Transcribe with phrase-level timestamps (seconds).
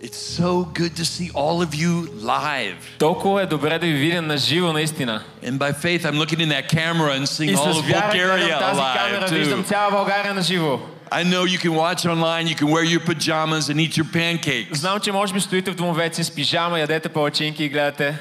[0.00, 2.76] It's so good to see all of you live.
[2.98, 5.22] Толкова е добре да ви видя на живо, наистина.
[5.44, 8.12] And by faith, I'm looking in that camera and seeing И all с of вяра
[8.12, 9.68] Bulgaria гледам тази камера, alive виждам too.
[9.68, 10.80] цяла България на живо.
[11.10, 14.74] I know you can watch online, you can wear your pajamas and eat your pancakes.
[14.78, 18.18] Знам, че може би стоите в домовете си с пижама, ядете палачинки и гледате.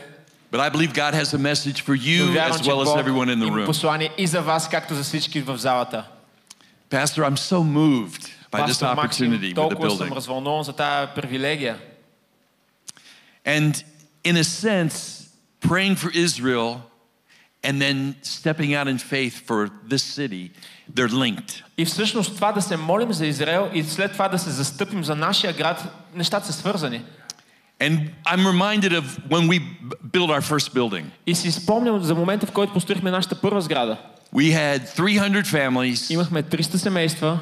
[0.52, 2.86] But I believe God has a message for Но you вярвам, as че well as
[2.86, 3.66] Бог everyone in the има room.
[3.66, 6.04] послание и за вас, както за всички в залата.
[6.92, 10.16] Pastor, I'm so moved by this Пастор Максим, opportunity with the толкова съм building.
[10.16, 11.78] развълнуван за тази привилегия.
[13.46, 13.84] And
[14.26, 14.96] in a sense,
[15.62, 16.70] praying for Israel
[17.64, 20.52] and then stepping out in faith for this city,
[20.96, 21.64] they're linked.
[21.78, 25.16] И всъщност това да се молим за Израел и след това да се застъпим за
[25.16, 25.84] нашия град,
[26.16, 27.02] нещата са свързани.
[27.80, 31.04] And I'm reminded of when we b- built our first building.
[31.26, 33.98] И си спомням за момента, в който построихме нашата първа сграда.
[34.36, 36.14] We had 300 families.
[36.14, 37.40] Имахме 300 семейства,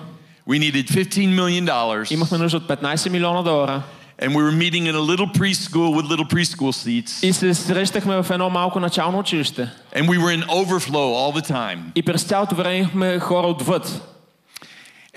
[0.48, 2.05] We needed $15 million.
[2.14, 3.84] имахме нужда от 15 милиона долара
[4.22, 7.23] And we were meeting in a little preschool with little preschool seats.
[7.23, 9.70] и се срещахме в едно малко начално училище.
[9.95, 11.80] And we were in overflow all the time.
[11.95, 14.02] И през цялото време имахме хора отвъд.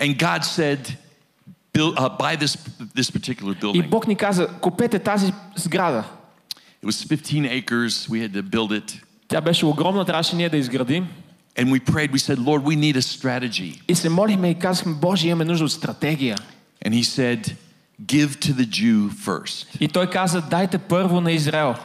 [0.01, 0.97] And God said,
[1.73, 2.57] Build, uh, buy this,
[2.95, 3.89] this particular И building.
[3.89, 6.03] Бог ни каза, купете тази сграда.
[6.83, 8.09] It was 15 acres.
[8.09, 9.01] We had to build it.
[9.27, 11.07] Тя беше огромна, трябваше ние да изградим.
[11.59, 12.11] And we prayed.
[12.11, 13.81] We said, Lord, we need a strategy.
[13.87, 16.35] И се молихме и казахме, Боже, имаме нужда от стратегия.
[16.85, 17.55] And he said,
[18.05, 19.67] Give to the Jew first.
[19.79, 21.75] И той каза, дайте първо на Израел.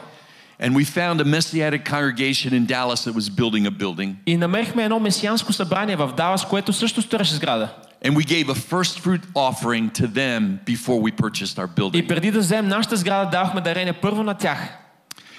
[0.61, 4.15] And we found a Messianic congregation in Dallas that was building a building.
[4.25, 7.69] И намерихме едно месианско събрание в Далас, което също строеше сграда.
[8.05, 12.07] And we gave a first fruit offering to them before we purchased our И building.
[12.07, 14.59] преди да вземем нашата сграда, давахме дарение първо на тях.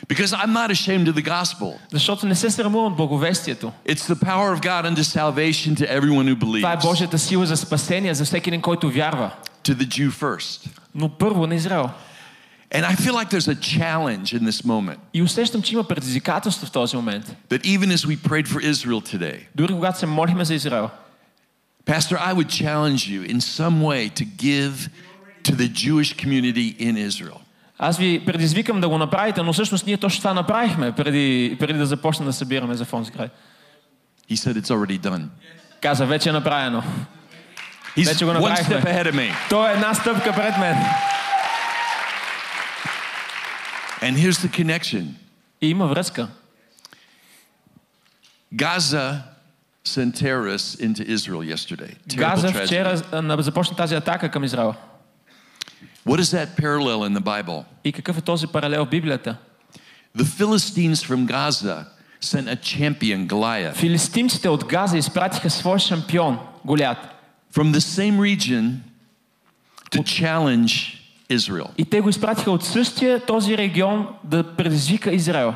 [0.09, 1.79] Because I'm not ashamed of the gospel.
[1.93, 3.73] Защото не се срамувам от благовестието.
[3.89, 6.83] It's the power of God unto salvation to everyone who Това е believes.
[6.83, 9.31] Божията сила за спасение за всеки един, който вярва.
[9.65, 10.69] To the Jew first.
[10.95, 11.91] Но първо на Израел.
[12.75, 16.67] And I feel like there's a challenge in this moment И усещам, че има предизвикателство
[16.67, 17.37] в този момент.
[17.51, 20.91] that even as we prayed for Israel today, Дори когато се молихме за Израел.
[21.87, 24.75] Pastor, I would challenge you in some way to give
[25.45, 27.41] to the Jewish community in Israel.
[27.80, 31.86] Аз ви предизвикам да го направите, но всъщност ние точно това направихме преди, преди да
[31.86, 33.30] започнем да събираме за фонд край.
[34.32, 35.26] He said it's already done.
[35.82, 36.84] Каза, вече е направено.
[37.98, 38.76] He's Вече го one направихме.
[38.76, 39.50] step ahead of me.
[39.50, 40.76] Той е една стъпка пред мен.
[44.02, 45.06] And here's the connection
[45.62, 46.28] И има връзка.
[48.56, 49.22] Gaza
[49.88, 51.96] sent terrorists into Israel yesterday.
[52.08, 53.02] Terrible Газа вчера
[53.42, 54.76] започна тази атака към Израел.
[56.07, 57.65] What is that parallel in the Bible?
[57.85, 59.37] И какъв е този паралел в Библията?
[60.19, 61.85] The Philistines from Gaza
[62.21, 66.99] sent a champion, Goliath, Филистимците от Газа изпратиха свой шампион, Голят.
[67.55, 68.65] from the same region
[69.91, 71.01] to challenge
[71.31, 71.69] Israel.
[71.79, 75.55] И те го изпратиха от същия този регион да предизвика Израел.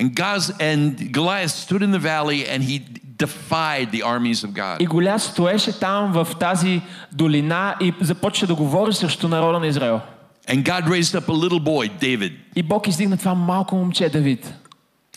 [0.00, 2.76] And, Gaza, and Goliath stood in the valley and he
[3.16, 4.76] defied the armies of God.
[4.80, 6.82] И Голят стоеше там в тази
[7.12, 10.00] долина и започва да говори срещу народа на Израел.
[10.48, 14.54] And God raised up a little boy, David, И Бог издигна това малко момче Давид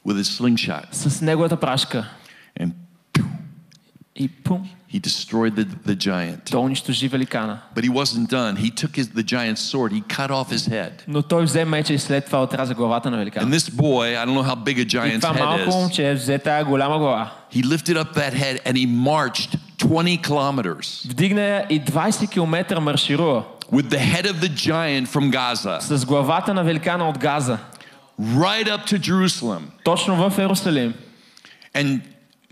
[0.08, 0.86] with his slingshot.
[0.92, 2.06] с неговата прашка.
[2.60, 2.72] And
[4.16, 6.44] И пум, he destroyed the, the giant.
[6.52, 7.62] той унищожи великана.
[7.74, 8.58] But he wasn't done.
[8.58, 10.92] He took his, the giant's sword, he cut off his head.
[11.08, 13.56] Но той взе меча и след това отряза главата на And великана.
[13.56, 16.14] this boy, I don't know how big a И giant's това head малко is, момче
[16.14, 17.32] взе тая голяма глава.
[17.54, 22.80] he lifted up that head and he marched 20 kilometers Вдигна я и 20 км
[22.82, 27.58] марширува with the head of the giant from Gaza с главата на великана от Газа.
[28.20, 29.62] right up to Jerusalem.
[29.86, 30.94] Точно в Иерусалим.
[31.74, 32.02] And,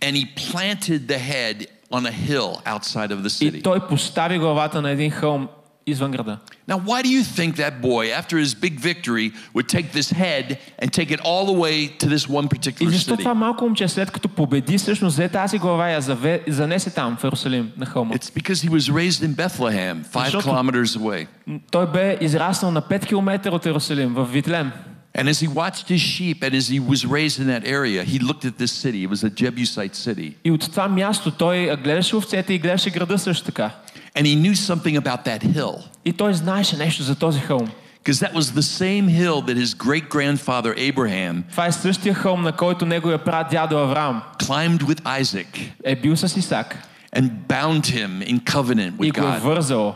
[0.02, 1.57] and he planted the head
[1.91, 3.62] on a hill outside of the И city.
[3.63, 5.47] той постави главата на един хълм
[5.88, 6.38] извън града.
[6.69, 10.46] Now, why do you think that boy, after his big victory, would take this head
[10.81, 13.18] and take it all the way to this one И particular защо city?
[13.18, 17.18] това малко момче след като победи, всъщност взе тази глава и я заве, занесе там,
[17.18, 18.13] в Иерусалим, на хълма.
[18.16, 21.28] It's because he was raised in Bethlehem, five Защото- kilometers away.
[21.72, 24.71] Той бе израснал на 5 км от Иерусалим, в Витлем.
[25.16, 28.19] And as he watched his sheep and as he was raised in that area, he
[28.19, 29.04] looked at this city.
[29.04, 30.33] It was a Jebusite city.
[30.44, 33.71] И от това място той гледаше овцете и гледаше града също така.
[34.16, 35.75] And he knew something about that hill.
[36.06, 37.69] И той знаеше нещо за този хълм.
[38.04, 42.42] Because that was the same hill that his great grandfather Abraham Това е същия хълм,
[42.42, 46.77] на който неговия прадядо Авраам climbed with Isaac е бил с Исак
[47.16, 49.39] and bound him in covenant и with го е God.
[49.39, 49.95] вързал.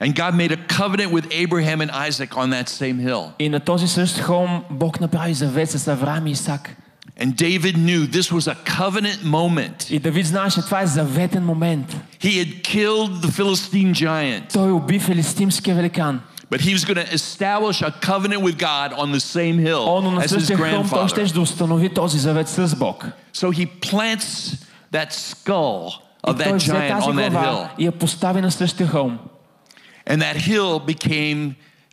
[0.00, 3.32] And God made a covenant with Abraham and Isaac on that same hill.
[3.38, 6.76] И на този същ хълм Бог направи завет с Авраам и Исак.
[7.20, 9.90] And David knew this was a covenant moment.
[9.90, 11.96] И Давид знаеше, това е заветен момент.
[12.20, 16.20] He had killed the Philistine giant, Той уби филистимския великан.
[16.50, 20.14] but he was going to establish a covenant with God on the same hill Он
[20.14, 21.32] на as his същия хълм той ще grandfather.
[21.34, 23.06] да установи този завет с Бог.
[23.34, 24.56] So he plants
[24.92, 25.86] that skull
[26.28, 27.68] И of той that взе giant тази on that hill.
[30.10, 31.40] And that hill became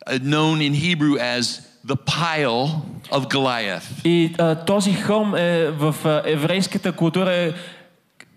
[0.06, 1.44] uh, known in Hebrew as
[1.84, 2.68] the pile
[3.10, 4.04] of Goliath.
[4.04, 7.52] И а, този хълм е в а, еврейската култура е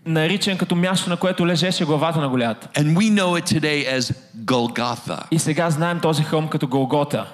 [0.05, 2.69] наричан като място, на което лежеше главата на Голят.
[2.73, 4.15] And we know it today as
[4.45, 7.25] Golgotha, И сега знаем този хълм като Голгота.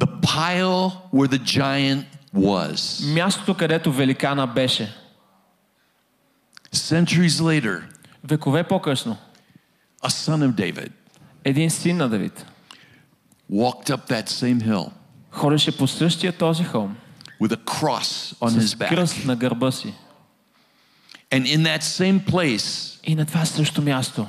[0.00, 2.04] the pile where the giant
[2.36, 3.04] was.
[3.14, 4.94] Мястото, където великана беше.
[6.74, 7.80] Centuries later,
[8.24, 9.16] Векове по-късно,
[10.04, 10.90] a son of David
[11.44, 12.46] един син на Давид
[13.52, 14.90] walked up that same hill
[15.30, 16.96] ходеше по същия този хълм
[17.42, 18.88] with a cross on с his back.
[18.88, 19.94] кръст на гърба си.
[21.30, 24.26] And in that same place, И на това също място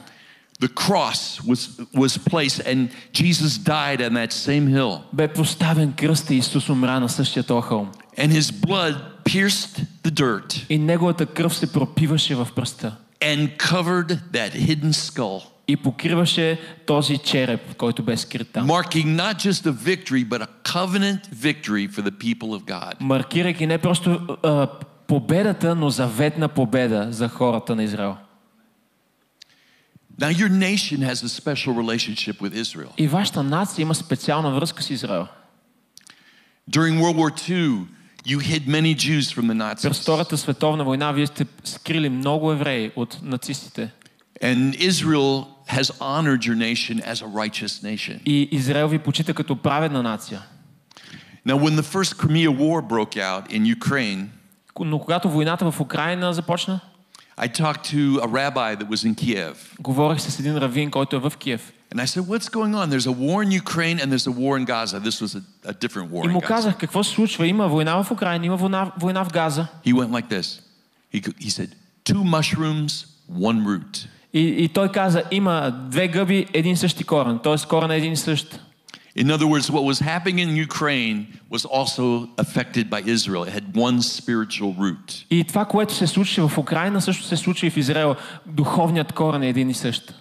[0.61, 4.99] the cross was, was placed, and Jesus died on that same hill.
[5.13, 7.91] бе поставен кръст и Исус умря на същия този хълм.
[8.17, 8.95] And his blood
[9.25, 12.95] pierced the dirt И неговата кръв се пропиваше в пръста.
[13.21, 18.68] and covered that hidden skull, И покриваше този череп, който бе скрит там.
[18.68, 22.94] marking not just a victory, but a covenant victory for the people of God.
[23.00, 24.68] Маркирайки не просто а,
[25.06, 28.16] победата, но заветна победа за хората на Израел.
[30.20, 32.88] Now, your nation has a special relationship with Israel.
[32.98, 35.26] И вашата нация има специална връзка с Израел.
[36.70, 37.86] During World War II,
[38.26, 40.02] you hid many Jews from the През Nazis.
[40.02, 43.90] Втората световна война вие сте скрили много евреи от нацистите.
[44.41, 45.31] And Israel
[45.67, 48.19] has honored your nation as a righteous nation.
[48.25, 50.41] И Израел ви почита като праведна нация.
[51.45, 54.25] Now, when the first Crimea War broke out in Ukraine,
[54.79, 56.79] Но когато войната в Украина започна,
[57.37, 59.55] I talked to a rabbi that was in Kiev.
[59.81, 61.73] говорих с един равин, който е в Киев.
[61.95, 62.89] And I said, What's going on?
[62.89, 64.99] There's a war in Ukraine and there's a war in Gaza.
[64.99, 66.47] This was a, a different war И in му Gaza.
[66.47, 67.47] казах какво се случва.
[67.47, 69.67] Има война в Украина, има война, война в Газа.
[69.85, 70.61] He went like this.
[71.13, 71.69] He, go- he said,
[72.05, 73.05] Two mushrooms,
[73.49, 74.07] one root.
[74.34, 77.38] И, и той каза, има две гъби, един същи корен.
[77.38, 77.68] Т.е.
[77.68, 78.60] корен е един и същ.
[79.16, 83.44] In other words, what was happening in Ukraine was also affected by Israel.
[83.44, 85.24] It had one spiritual root.
[85.30, 88.16] И това, което се случи в Украина, също се случи и в Израел.
[88.46, 90.14] Духовният корен е един и същ.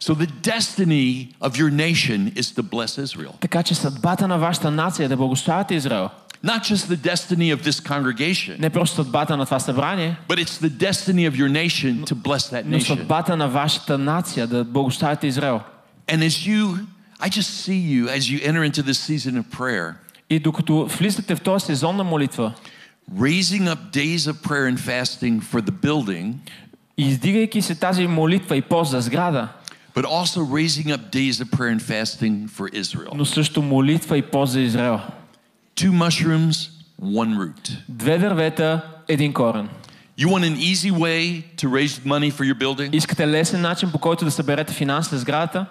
[0.00, 3.40] So the destiny of your nation is to bless Israel.
[3.40, 6.08] Така че съдбата на вашата нация е да благославяте Израел.
[6.43, 10.61] Not just the destiny of this congregation, Не просто съдбата на това събрание, but it's
[10.67, 12.97] the destiny of your nation to bless that но nation.
[12.97, 15.61] съдбата на вашата нация да благославяте Израел.
[16.07, 16.77] And as you,
[17.19, 19.93] I just see you as you enter into this season of prayer,
[20.29, 22.53] И докато влизате в този сезон на молитва,
[23.15, 26.33] raising up days of prayer and fasting for the building,
[26.97, 29.47] и издигайки се тази молитва и пост за сграда,
[29.95, 33.09] but also raising up days of prayer and fasting for Israel.
[33.15, 34.99] но също молитва и пост за Израел.
[35.75, 36.69] Two mushrooms,
[37.01, 37.77] one root.
[37.89, 39.69] Две дървета, един корен.
[40.19, 42.95] You want an easy way to raise money for your building?
[42.95, 45.65] Искате лесен начин по който да съберете финанси за сградата?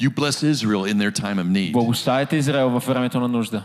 [0.00, 1.72] You bless Israel in their time of need.
[1.72, 3.62] Благославяйте Израел във времето на нужда.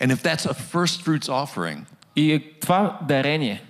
[0.00, 1.78] And if that's a first fruits offering,
[2.16, 3.62] И е това дарение,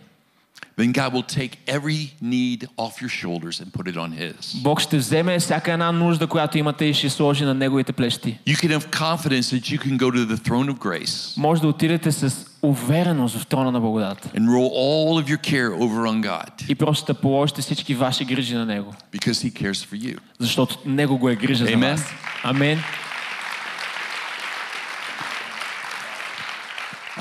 [0.79, 4.63] then God will take every need off your shoulders and put it on His.
[4.63, 8.39] Бог ще вземе всяка една нужда, която имате и ще сложи на Неговите плещи.
[8.47, 11.69] You can have confidence that you can go to the throne of grace Може да
[11.69, 14.29] отидете с увереност в трона на благодата.
[14.29, 18.25] and roll all of your care over on God И просто да положите всички ваши
[18.25, 18.95] грижи на Него.
[19.13, 20.19] because He cares for you.
[20.39, 21.91] Защото Него го е грижа за Амен.
[21.91, 22.05] вас.
[22.45, 22.79] Амин.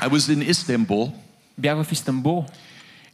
[0.00, 1.10] I was in Istanbul
[1.58, 2.44] Бях в Истанбул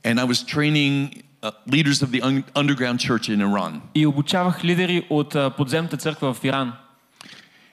[0.04, 3.80] and I was training uh, leaders of the un- underground church in Iran.
[3.94, 6.73] и обучавах лидери от а, подземната църква в Иран.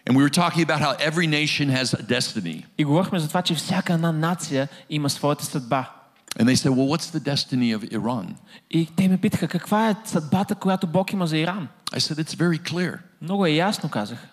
[0.06, 2.66] And we were talking about how every nation has a destiny.
[2.78, 5.92] И говорихме за това, че всяка една нация има своята съдба.
[6.40, 8.26] And they said, Well, what's the destiny of Iran?
[8.72, 11.68] И те ме питаха, каква е съдбата, която Бог има за Иран?
[11.92, 12.98] I said, It's very clear.
[13.22, 14.28] Много е ясно, казах.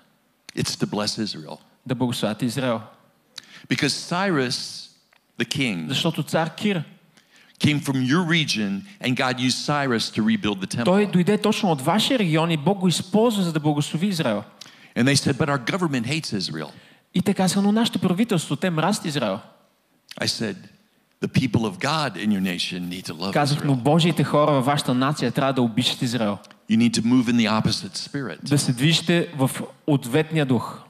[0.56, 1.58] It's to bless Israel.
[1.86, 2.80] Да благославяте Израел.
[3.68, 4.88] Because Cyrus,
[5.38, 6.84] the king, Защото цар Кир,
[7.62, 10.84] came from your region and God used Cyrus to rebuild the temple.
[10.84, 14.42] той дойде точно от вашия регион и Бог го използва, за да благослови Израел.
[14.96, 16.68] And they said, But our government hates Israel.
[17.14, 19.38] И те казаха, но нашето правителство, те мразят Израел.
[20.20, 20.56] I said,
[21.20, 23.82] The people of God in your nation need to love Казах, но Israel.
[23.82, 26.38] Божиите хора във вашата нация трябва да обичат Израел.
[26.70, 28.38] You need to move in the opposite spirit.
[28.42, 29.50] Да се движите в
[29.86, 30.80] ответния дух.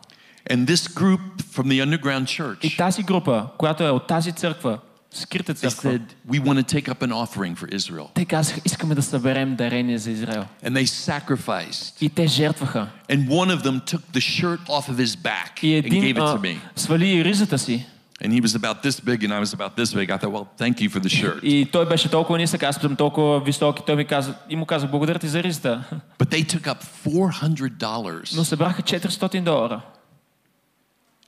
[0.50, 1.20] And this group
[1.52, 4.78] from the underground И church, тази група, която е от тази църква,
[5.12, 5.90] скрита They църква.
[5.92, 8.06] said, We want to take up an offering for Israel.
[8.14, 10.44] Те казаха, искаме да съберем дарение за Израел.
[10.64, 11.94] And they sacrificed.
[12.02, 12.88] И те жертваха.
[13.08, 16.16] And one of them took the shirt off of his back И and един gave
[16.16, 16.58] it а, to me.
[16.76, 17.86] свали ризата си.
[18.24, 20.10] And he was about this big and I was about this big.
[20.10, 21.40] I thought, well, thank you for the shirt.
[21.42, 24.66] И той беше толкова нисък, аз съм толкова висок и той ми каза, и му
[24.66, 25.84] каза, благодаря ти за ризата.
[26.18, 28.36] But they took up $400.
[28.36, 29.80] Но събраха 400 долара.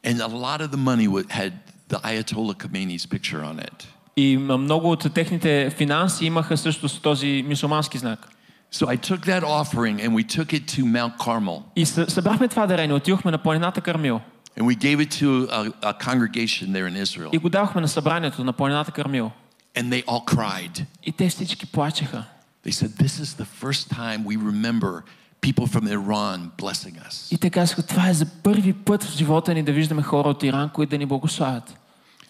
[0.05, 1.53] And a lot of the money wa- had
[1.89, 3.87] the Ayatollah Khomeini's picture on it.
[4.17, 8.29] И м- много от техните финанси имаха също с този мусулмански знак.
[8.73, 11.63] So I took that offering and we took it to Mount Carmel.
[11.77, 14.21] И съ- събрахме това дарение, отидохме на планината Кармил.
[14.59, 17.29] And we gave it to a, a congregation there in Israel.
[17.33, 19.31] И го давахме на събранието на планината Кармил.
[19.77, 20.85] And they all cried.
[21.03, 22.25] И те всички плачеха.
[22.67, 25.03] They said, This is the first time we remember
[25.45, 27.33] people from Iran blessing us.
[27.35, 30.43] И те казаха, това е за първи път в живота ни да виждаме хора от
[30.43, 31.77] Иран, които да ни благославят.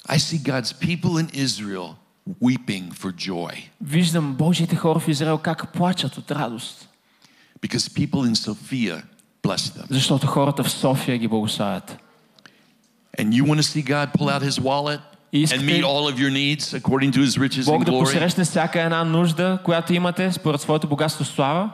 [0.08, 1.88] I see God's people in Israel
[2.42, 6.88] weeping for joy Виждам Божиите хора в Израел как плачат от радост.
[7.66, 9.02] because people in Sophia
[9.42, 9.86] blessed them.
[9.90, 11.96] Защото хората в София ги благославят.
[13.18, 15.00] And you want to see God pull out his wallet
[15.32, 17.90] И and искате meet all of your needs according to his riches and Бог да
[17.92, 18.00] glory?
[18.04, 21.70] посрещне всяка една нужда, която имате според своето богатство слава.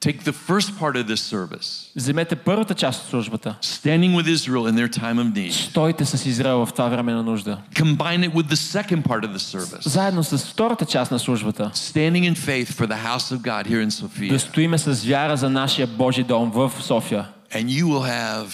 [0.00, 3.56] Take the first part of this service, Вземете първата част от службата.
[3.62, 5.50] standing with Israel in their time of need.
[5.70, 7.58] Стойте с Израел в това време на нужда.
[7.74, 11.70] Combine it with the second part of the service, Заедно с втората част на службата.
[11.74, 14.36] standing in faith for the house of God here in Да Sophia.
[14.38, 17.28] стоиме с вяра за нашия Божий дом в София.
[17.52, 18.46] And you will have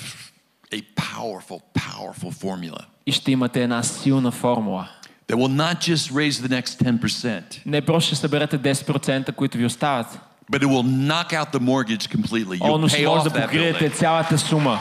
[0.75, 4.89] a powerful, powerful formula И ще имате една силна формула.
[5.29, 9.65] that will not just raise the next 10%, Не просто ще съберете 10%, които ви
[9.67, 10.07] остават.
[10.51, 12.59] but it will knock out the mortgage completely.
[12.61, 13.97] О, You'll но pay ще може off да that покриете building.
[13.97, 14.81] цялата сума.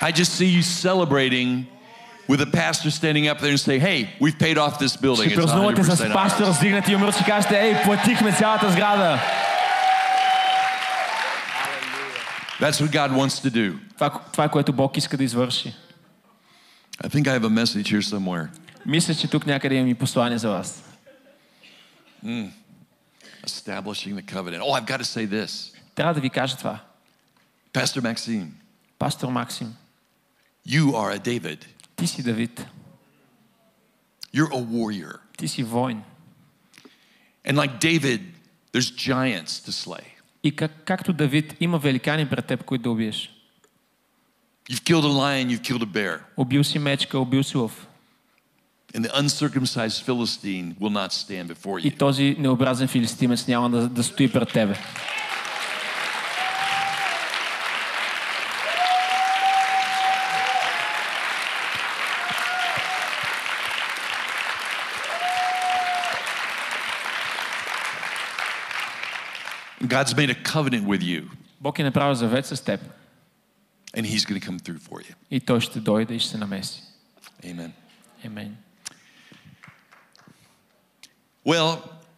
[0.00, 1.66] I just see you celebrating
[2.28, 5.28] with a pastor standing up there and say, hey, we've paid off this building.
[5.30, 9.18] Ще It's празнувате 100% с ours." пастор, сдигнати умир, ще кажете, ей, платихме цялата сграда.
[12.60, 13.74] That's what God wants to do.
[13.94, 15.74] Това, това е което Бог иска да извърши.
[17.04, 18.48] I think I have a message here somewhere.
[18.87, 20.83] Мисля, че тук някъде имам и послание за вас.
[23.45, 24.61] Establishing the covenant.
[24.61, 25.77] Oh, I've got to say this.
[25.95, 26.79] Трябва да ви кажа това.
[27.73, 28.47] Pastor Maxime,
[28.99, 29.75] Пастор Максим,
[30.67, 31.65] you are a David.
[31.95, 32.65] ти си Давид.
[34.35, 35.19] You're a warrior.
[35.37, 36.03] Ти си войн.
[37.45, 38.21] And like David,
[38.73, 40.03] there's giants to slay.
[40.43, 43.33] И как, както Давид, има великани пред теб, които да убиеш.
[44.69, 46.19] You've killed a lion, you've killed a bear.
[46.37, 47.87] Убил си мечка, убил си лъв.
[48.96, 51.98] And the uncircumcised Philistine will not stand before И you.
[51.98, 54.76] този необразен филистимец няма да, да стои пред тебе.
[69.88, 71.28] God's made a covenant with you,
[71.60, 72.80] Бог е направил завет с теб.
[73.96, 75.14] and He's going to come through for you.
[75.30, 76.82] И той ще дойде и ще се намеси.
[77.44, 77.70] Amen.
[78.26, 78.56] Амен.
[81.46, 81.68] Well,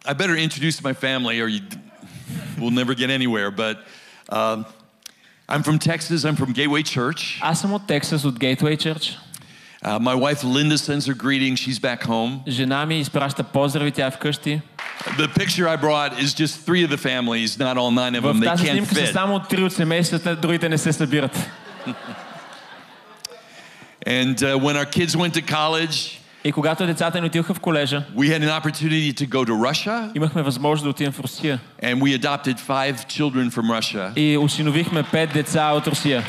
[0.05, 1.61] I better introduce my family, or you
[2.59, 3.49] will never get anywhere.
[3.51, 3.77] But
[4.29, 4.65] um,
[5.49, 6.23] I'm from Texas.
[6.25, 7.39] I'm from Gateway Church.
[7.41, 9.15] Аз съм от Тексас, от Gateway Church.
[9.83, 11.55] Uh, my wife Linda sends her greeting.
[11.55, 12.39] She's back home.
[12.47, 14.61] Жена ми изпраща поздрави, тя е вкъщи.
[15.17, 18.33] The picture I brought is just three of the families, not all nine of В
[18.33, 18.39] them.
[18.39, 19.11] They тази can't снимка са fit.
[19.11, 21.49] само три от семействата, другите не се събират.
[24.05, 28.03] And uh, when our kids went to college, И когато децата ни отидоха в колежа,
[28.15, 31.59] we had an opportunity to go to Russia, имахме възможност да отидем в Русия.
[31.83, 34.11] and we adopted five children from Russia.
[34.15, 36.23] И осиновихме пет деца от Русия.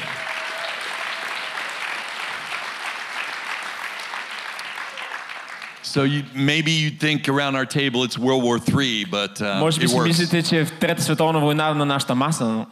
[5.82, 9.80] So you, maybe you think around our table it's World War III, but uh, Може
[9.80, 10.06] би it си works.
[10.06, 12.66] мислите, че е в Трета световна война на нашата маса, но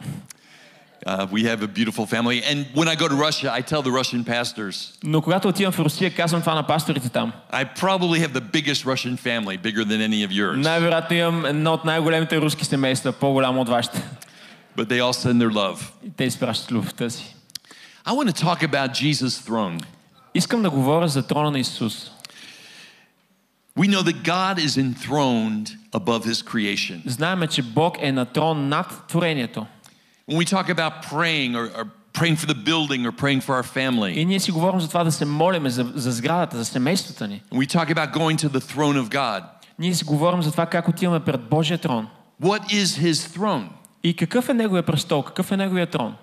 [1.05, 2.41] Uh, we have a beautiful family.
[2.43, 5.79] And when I go to Russia, I tell the Russian pastors, Но когато отивам в
[5.79, 7.33] Русия, казвам това на пасторите там.
[7.51, 10.55] I probably have the biggest Russian family, bigger than any of yours.
[10.55, 14.03] Най-вероятно имам едно от най-големите руски семейства, по-голямо от вашите.
[14.77, 15.79] But they all send their love.
[16.05, 17.35] И те изпращат любовта си.
[18.05, 19.83] I want to talk about Jesus' throne.
[20.33, 22.11] Искам да говоря за трона на Исус.
[23.77, 27.01] We know that God is enthroned above his creation.
[27.05, 29.65] Знаеме, че Бог е на трон над творението.
[30.29, 33.63] When we talk about praying or, or praying for the building or praying for our
[33.77, 37.27] family, И ние си говорим за това да се молиме за, за сградата, за семействата
[37.27, 37.41] ни.
[37.51, 39.43] and we talk about going to the throne of God,
[39.79, 42.07] Ние си говорим за това как отиваме пред Божия трон.
[42.41, 43.67] what is his throne?
[44.03, 46.15] И какъв е Неговия престол, какъв е Неговия трон?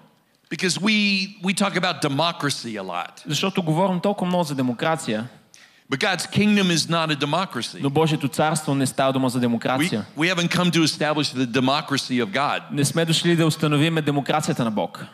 [0.50, 0.96] Because we,
[1.42, 3.22] we talk about democracy a lot.
[3.26, 5.28] Защото говорим толкова много за демокрация,
[5.90, 7.78] But God's kingdom is not a democracy.
[7.82, 10.04] но Божието царство не става дума за We, демокрация.
[10.16, 12.62] we haven't come to establish the democracy of God.
[12.72, 15.04] Не сме дошли да установиме демокрацията на Бог.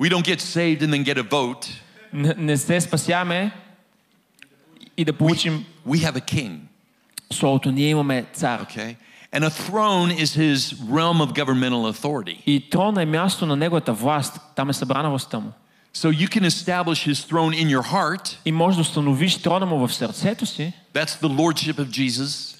[0.00, 1.66] We don't get saved and then get a vote.
[2.12, 3.50] Не, не се спасяме
[4.96, 6.58] и да получим We have a king,
[7.32, 7.70] словото.
[7.70, 8.60] Ние имаме цар.
[8.64, 8.96] okay?
[9.32, 12.42] And a throne is his realm of governmental authority.
[12.46, 14.40] И трона е място на неговата власт.
[14.56, 15.52] Там е събрана властта му.
[15.94, 18.36] So you can establish his throne in your heart.
[18.44, 20.72] И можеш да установиш трона му в сърцето си.
[20.94, 22.56] That's the lordship of Jesus.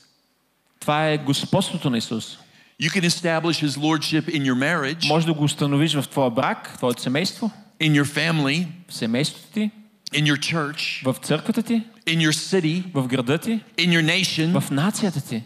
[0.81, 2.39] Това е господството на Исус.
[2.83, 6.71] You can establish his lordship in your marriage, Може да го установиш в твоя брак,
[6.75, 7.51] в твоето семейство,
[7.81, 9.71] in your family, в семейството ти,
[10.15, 14.61] in your church, в църквата ти, in your city, в града ти, in your nation.
[14.61, 15.43] в нацията ти.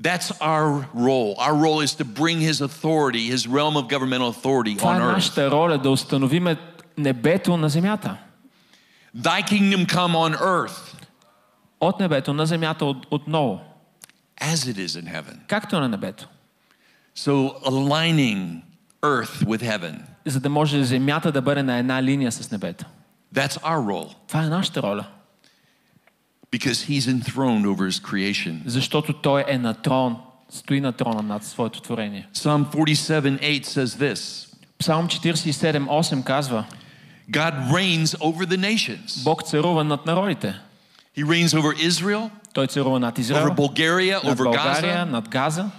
[0.00, 1.34] That's our role.
[1.38, 5.02] Our role is to bring his authority, his realm of governmental authority Това е on
[5.02, 5.12] earth.
[5.12, 6.56] нашата роля да установиме
[6.98, 8.16] небето на земята.
[9.16, 10.94] Thy kingdom come on earth
[11.80, 13.60] От небето на земята от, отново.
[14.40, 15.36] as it is in heaven.
[15.48, 16.28] Както е на небето.
[17.16, 18.60] So aligning
[19.02, 19.94] earth with heaven.
[20.26, 22.84] За да може земята да бъде на една линия с небето.
[23.34, 25.04] That's our role Това е нашата роля.
[26.50, 28.62] because he's enthroned over his creation.
[28.66, 30.16] Защото той е на трон,
[30.50, 32.28] стои на трона над своето творение.
[32.34, 34.48] Psalm 47 8 says this
[34.78, 36.64] Псалм 47.8 казва
[37.30, 39.24] God reigns over the nations.
[39.24, 40.54] Бог царува над народите.
[41.18, 45.10] He reigns over Israel, Той царува над over Израел, Bulgaria, над over България, Gaza.
[45.10, 45.70] над Газа.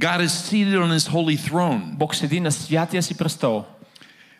[0.00, 1.96] God is seated on his holy throne.
[1.96, 3.64] Бог седи на святия си престол.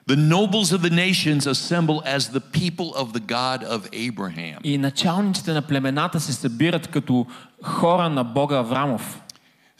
[0.08, 4.58] The nobles of the nations assemble as the people of the God of Abraham.
[4.64, 7.26] И началниците на племената се събират като
[7.62, 9.20] хора на Бога Аврамов.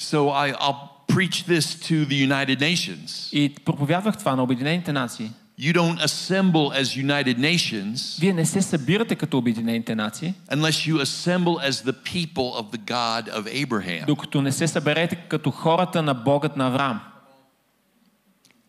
[0.01, 3.33] So I, I'll preach this to the United Nations.
[3.33, 5.31] И проповядвах това на Обединените нации.
[5.61, 11.01] You don't assemble as United Nations Вие не се събирате като Обединените нации, unless you
[11.01, 14.07] assemble as the people of the God of Abraham.
[14.07, 17.01] докато не се съберете като хората на Богът на Авраам.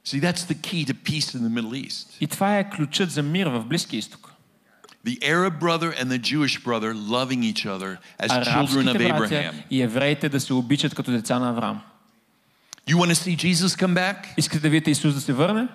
[0.06, 2.08] See, that's the key to peace in the Middle East.
[2.22, 4.34] И това е ключът за мир в Близки изток.
[5.06, 9.36] The Arab brother and the Jewish brother loving each other as children Арабските of братя
[9.36, 9.54] Abraham.
[9.70, 11.82] и евреите да се обичат като деца на Авраам.
[12.88, 14.16] You want to see Jesus come back?
[14.38, 15.68] Искате да видите Исус да се върне?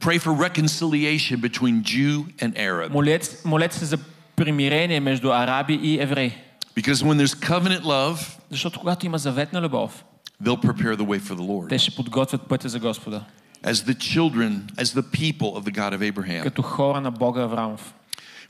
[0.00, 2.90] Pray for reconciliation between Jew and Arab.
[2.90, 3.98] Молете, молете се за
[4.36, 6.32] примирение между араби и евреи.
[6.76, 10.04] Because when there's covenant love, Защото когато има заветна любов,
[10.42, 11.68] they'll prepare the way for the Lord.
[11.68, 13.24] те ще подготвят пътя за Господа.
[13.62, 16.42] As the children, as the people of the God of Abraham.
[16.42, 17.94] Като хора на Бога Аврамов.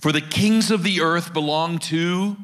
[0.00, 2.36] For the kings of the earth belong to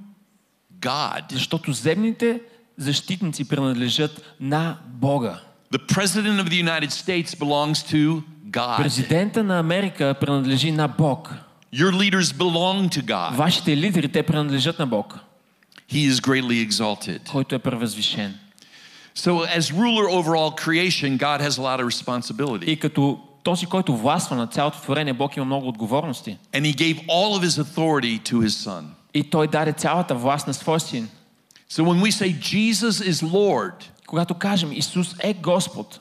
[0.81, 1.33] God.
[1.33, 2.41] Защото земните
[2.77, 5.41] защитници принадлежат на Бога.
[5.73, 8.77] The president of the United States belongs to God.
[8.77, 11.35] Президента на Америка принадлежи на Бог.
[11.73, 13.35] Your leaders belong to God.
[13.35, 15.19] Вашите лидери, те принадлежат на Бог,
[15.91, 17.31] He is greatly exalted.
[17.31, 18.39] който е превъзвишен.
[19.19, 22.71] So, as ruler over all creation, God has a lot of responsibility.
[22.71, 26.39] И като този, който властва на цялото творение, Бог има много отговорности.
[26.53, 28.85] And He gave all of His authority to His Son.
[29.15, 31.09] И Той даде цялата власт на своя син.
[31.71, 33.75] So, when we say Jesus is Lord,
[34.07, 36.01] Когато кажем Исус е Господ,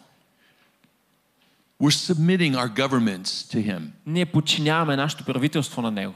[1.81, 3.81] we're submitting our governments to Him.
[4.05, 6.13] ние подчиняваме нашето правителство на Него.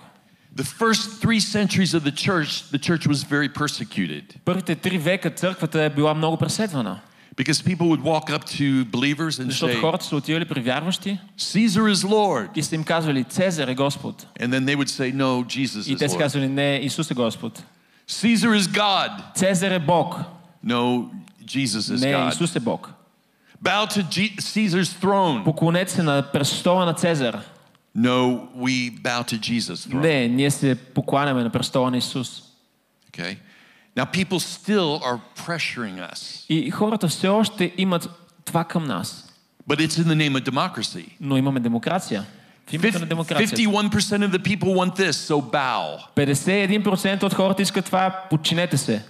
[0.58, 5.30] The first three centuries of the church, the church was very persecuted Първите три века
[5.30, 7.00] църквата е била много преследвана.
[7.38, 11.20] because people would walk up to believers and Защото say, хората са отивали при вярващи
[11.40, 12.48] Caesar is Lord.
[12.56, 14.28] и са им казвали Цезар е Господ.
[14.40, 16.20] And then they would say, No, Jesus И is те са Lord.
[16.20, 17.64] казвали не, Исус е Господ.
[18.10, 19.36] Caesar is God.
[19.36, 20.16] Цезар е Бог.
[20.66, 21.06] No,
[21.46, 22.30] Jesus is Не, God.
[22.30, 22.94] Исус е Бог.
[23.64, 25.44] Bow to G- Caesar's throne.
[25.44, 27.40] Поклонете се на престола на Цезар.
[27.98, 30.02] No, we bow to Jesus' throne.
[30.02, 32.44] Не, ние се покланяме на престола на Исус.
[33.12, 33.38] Okay?
[33.96, 38.10] Now, people still are pressuring us, И хората все още имат
[38.46, 39.34] това към нас.
[39.70, 41.06] but it's in the name of democracy.
[41.22, 42.26] Но имаме демокрация.
[42.68, 43.56] В името на Fif- демокрацията.
[43.56, 45.98] 51% of the people want this, so bow.
[46.16, 49.06] 51% от хората искат това, подчинете се.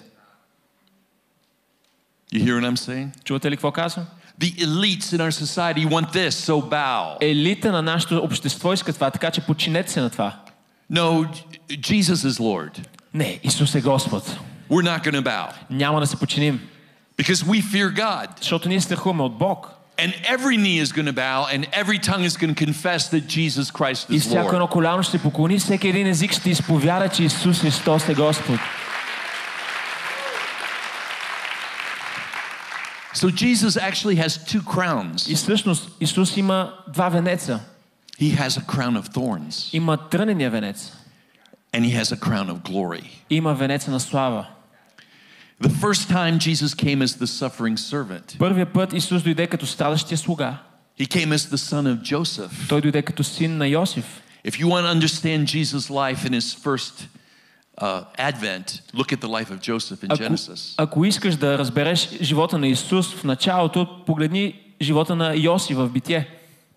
[2.33, 3.23] You hear what I'm saying?
[3.23, 4.05] Чувате ли какво казвам?
[4.41, 7.17] The elites in our society want this, so bow.
[7.21, 10.35] Елита на нашето общество иска това, така че подчинете се на това.
[10.93, 11.27] No,
[11.69, 12.85] J- Jesus is Lord.
[13.13, 14.37] Не, Исус е Господ.
[14.69, 16.59] We're not going to bow Няма да се подчиним,
[17.17, 18.27] because we fear God.
[18.39, 19.73] защото ние страхуваме от Бог.
[19.97, 23.23] And every knee is going to bow and every tongue is going to confess that
[23.27, 24.53] Jesus Christ И is всяко Lord.
[24.53, 28.59] едно коляно ще се поклони, всеки един език ще изповяда, че Исус Христос е Господ.
[33.21, 35.31] So Jesus actually has two crowns.
[35.31, 37.59] И всъщност Исус има два венеца.
[38.19, 40.91] He has a crown of thorns Има трънения венец.
[41.73, 43.03] and he has a crown of glory.
[43.29, 44.47] Има венеца на слава.
[45.61, 50.17] The first time Jesus came as the suffering servant, Първия път Исус дойде като страдащия
[50.17, 50.57] слуга.
[50.99, 52.67] he came as the son of Joseph.
[52.69, 54.21] Той дойде като син на Йосиф.
[54.45, 57.07] If you want to understand Jesus' life in his first
[57.81, 60.73] uh, advent, look at the life of Joseph in Ако, Genesis.
[60.77, 66.27] ако искаш да разбереш живота на Исус в началото, погледни живота на Йосиф в битие.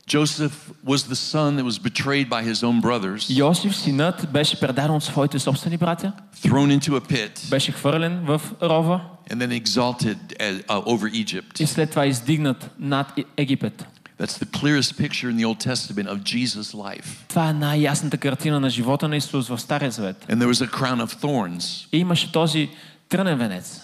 [0.08, 0.52] Joseph
[0.86, 5.04] was the son that was betrayed by his own brothers, Йосиф, синът, беше предаден от
[5.04, 10.66] своите собствени братя, thrown into a pit, беше хвърлен в рова and then exalted as,
[10.66, 11.60] uh, over Egypt.
[11.60, 13.86] и след това издигнат над И- Египет.
[14.18, 17.06] That's the clearest picture in the Old Testament of Jesus' life.
[17.28, 20.26] Това е най-ясната картина на живота на Исус в Стария Завет.
[20.28, 22.68] And there was a crown of thorns, И имаше този
[23.08, 23.80] трънен венец,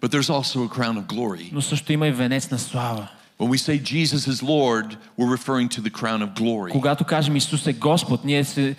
[0.00, 1.48] but there's also a crown of glory.
[1.52, 3.08] но също има и венец на слава.
[3.40, 6.72] When we say Jesus is Lord, we're referring to the crown of glory.
[6.72, 8.76] Когато кажем Исус е Господ, ние се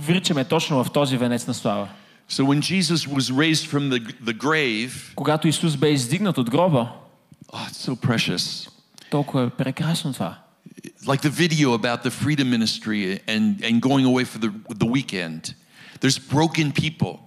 [0.00, 1.88] вричаме точно в този венец на слава.
[2.30, 6.88] So when Jesus was raised from the, the grave, Когато Исус бе издигнат от гроба,
[7.52, 8.68] oh, it's so precious.
[9.10, 10.38] толкова е прекрасно това.
[11.04, 14.50] Like the video about the freedom ministry and, and going away for the,
[14.84, 15.54] the weekend.
[16.00, 17.18] There's broken people.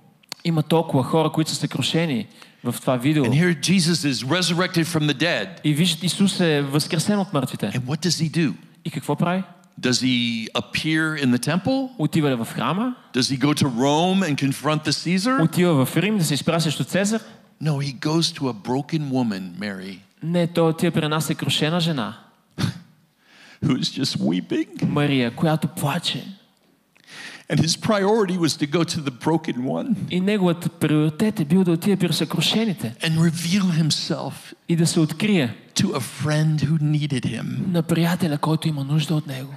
[0.43, 2.27] Има толкова хора, които са съкрушени
[2.63, 3.25] в това видео.
[3.25, 5.47] And here Jesus is resurrected from the dead.
[5.63, 7.65] И виждат Исус е възкресен от мъртвите.
[7.65, 8.53] And what does he do?
[8.86, 9.43] И какво прави?
[9.81, 11.89] Does he appear in the temple?
[11.97, 12.95] Отива ли в храма?
[13.13, 15.43] Does he go to Rome and confront the Caesar?
[15.43, 17.21] Отива в Рим да се изпра срещу Цезар?
[17.62, 22.17] No, he goes to a broken woman, Mary, Не, той отива при една съкрушена жена.
[23.63, 24.86] who's just weeping.
[24.86, 26.23] Мария, която плаче.
[27.49, 31.63] And his priority was to go to the broken one И неговият приоритет е бил
[31.63, 34.33] да отиде при съкрушените and reveal himself
[34.69, 37.67] и да се открие to a friend who needed him.
[37.71, 39.53] на приятеля, който има нужда от него.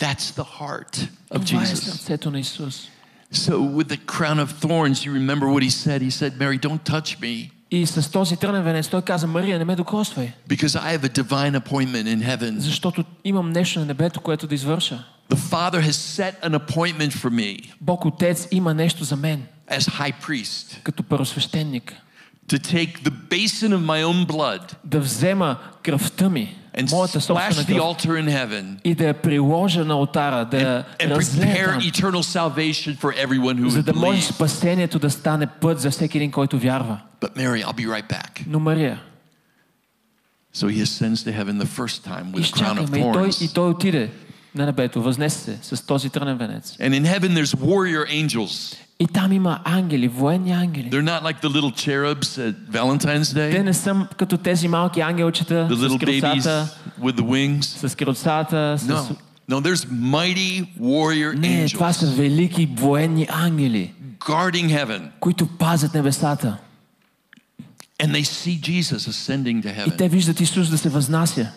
[0.00, 1.74] That's the heart of Това е Jesus.
[1.74, 2.88] сърцето на Исус.
[3.34, 6.00] So, with the crown of thorns, you remember what he said?
[6.00, 9.64] He said, Mary, don't touch me И с този трънен венец той каза, Мария, не
[9.64, 12.58] ме докосвай, because I have a divine appointment in heaven.
[12.58, 15.04] защото имам нещо на небето, което да извърша.
[15.30, 19.78] The Father has set an appointment for me Бог Отец има нещо за мен, as
[19.80, 21.94] high priest като първосвещеник,
[22.48, 27.52] to take the basin of my own blood да взема кръвта ми, and моята splash
[27.52, 31.16] собствена the кръв, altar in heaven и да я приложа на алтара, да я and
[31.16, 31.80] разлея prepare там,
[32.12, 34.32] eternal salvation for everyone who за would да може believe.
[34.32, 37.00] спасението да стане път за всеки един, който вярва.
[37.20, 38.42] But Mary, I'll be right back.
[38.46, 39.00] Но Мария,
[40.54, 43.28] So he ascends to heaven the first time with a crown of изчакаме и той,
[43.28, 43.44] thorns.
[43.44, 44.10] и той отиде
[44.54, 46.76] на небето, възнесе се с този трънен венец.
[46.76, 48.76] And in heaven, there's warrior angels.
[49.00, 50.90] И там има ангели, военни ангели.
[50.90, 55.00] They're not like the little cherubs at Valentine's Те Day, не са като тези малки
[55.00, 56.68] ангелчета the с little babies крилцата,
[57.00, 57.62] with the wings.
[57.88, 58.82] с крилцата, с...
[58.86, 59.16] No,
[59.50, 65.00] no, there's mighty warrior Не, това са angels велики военни ангели, guarding heaven.
[65.20, 66.56] които пазят небесата.
[68.02, 69.96] And they see Jesus ascending to И heaven.
[69.98, 71.52] те виждат Исус да се възнася.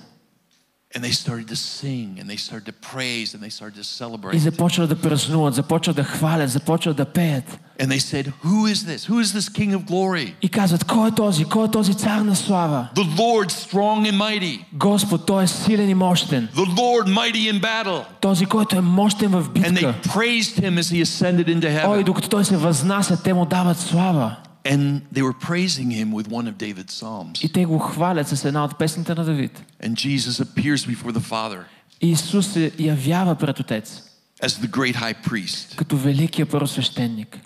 [0.95, 3.83] And they started to sing and they started to praise and they started to И
[3.83, 4.37] celebrate.
[4.37, 7.59] започват да празнуват, започват да хвалят, започват да пеят.
[7.79, 9.05] And they said, Who is this?
[9.09, 10.33] Who is this King of glory?
[10.41, 11.45] И казват, кой е този?
[11.45, 12.87] Кой е този цар на слава?
[12.95, 14.59] The Lord strong and mighty.
[14.73, 16.49] Господ, Той е силен и мощен.
[16.55, 18.03] The Lord mighty in battle.
[18.21, 19.95] Този, който е мощен в And they битка.
[20.09, 22.03] praised him as he ascended into Ой, heaven.
[22.03, 24.35] докато Той се възнася, те му дават слава.
[24.65, 27.43] And they were praising him with one of David's psalms.
[27.43, 29.63] И те го хвалят с една от песните на Давид.
[29.83, 31.59] And Jesus appears before the Father
[32.01, 34.03] И Исус се явява пред Отец,
[34.43, 35.75] as the great high priest.
[35.75, 37.39] като великия първосвещеник.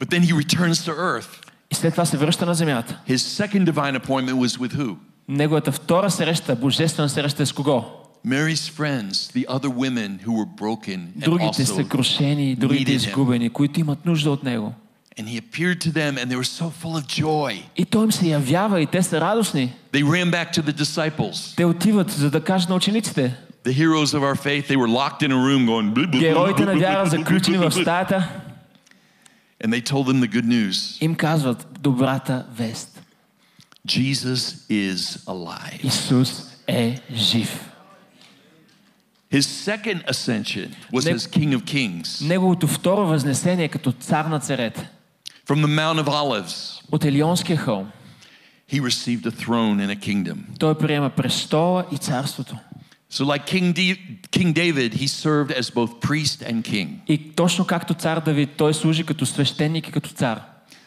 [0.00, 1.28] But then he returns to earth.
[1.70, 3.00] И след това се връща на земята.
[3.08, 4.96] His second divine appointment was with who?
[5.28, 7.84] Неговата втора среща, божествена среща е с кого?
[8.26, 13.08] Mary's friends, the other women who were broken and Другите also съкрушени, другите needed him.
[13.08, 14.74] изгубени, които имат нужда от Него.
[15.18, 17.62] And he appeared to them and they were so full of joy.
[17.76, 19.72] И Той им се явява и те са радостни.
[19.92, 21.56] They ran back to the disciples.
[21.56, 23.36] Те отиват, за да кажат на учениците.
[23.64, 26.18] The heroes of our faith, they were locked in a room going "Blub, blub, blub,
[26.20, 28.28] Героите blub, на blub, вяра blub, заключени blub, в blub." стаята
[29.64, 30.98] And they told them the good news.
[31.04, 33.02] им казват добрата вест.
[33.88, 35.84] Jesus is alive.
[35.86, 37.70] Исус е жив.
[39.32, 42.26] His second ascension was Ne- as King of Kings.
[42.26, 44.90] Неговото второ възнесение е като цар на царете.
[45.50, 47.90] From the Mount of Olives, От Елионския хълм
[48.72, 50.36] he received a throne and a kingdom.
[50.58, 52.56] той приема престола и царството.
[53.12, 53.98] So, like King, D-
[54.30, 56.88] King David, he served as both priest and king.
[57.08, 60.40] И точно както цар Давид, той служи като свещеник и като цар.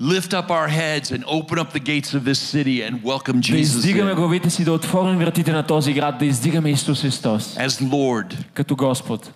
[0.00, 3.48] lift up our heads and open up the gates of this city and welcome Да
[3.48, 7.54] Jesus издигаме in главите си, да отворим вратите на този град, да издигаме Исус Христос
[7.56, 8.36] as Lord.
[8.54, 9.32] като Господ.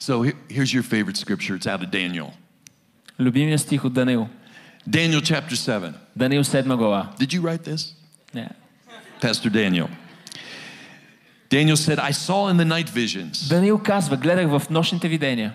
[0.00, 1.56] So here- here's your favorite scripture.
[1.56, 2.30] It's out of Daniel.
[3.20, 4.28] Любимия стих от Данил.
[4.90, 5.92] Daniel chapter 7.
[6.16, 7.12] Данил 7 глава.
[7.20, 7.94] Did you write this?
[8.34, 8.48] Не.
[9.20, 9.88] Pastor Daniel.
[11.50, 15.52] Daniel said, I saw in the night visions Данил казва, гледах в нощните видения,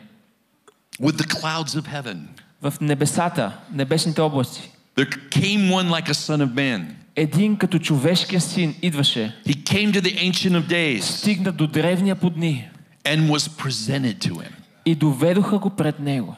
[1.01, 2.17] with the clouds of heaven.
[2.62, 4.70] В небесата, небесните области.
[4.96, 6.84] There came one like a son of man.
[7.16, 12.14] Един като човешкия син идваше, He came to the Ancient of Days стигна до древния
[12.16, 12.68] по дни
[13.04, 14.50] and was presented to him.
[14.86, 16.36] и доведоха го пред него.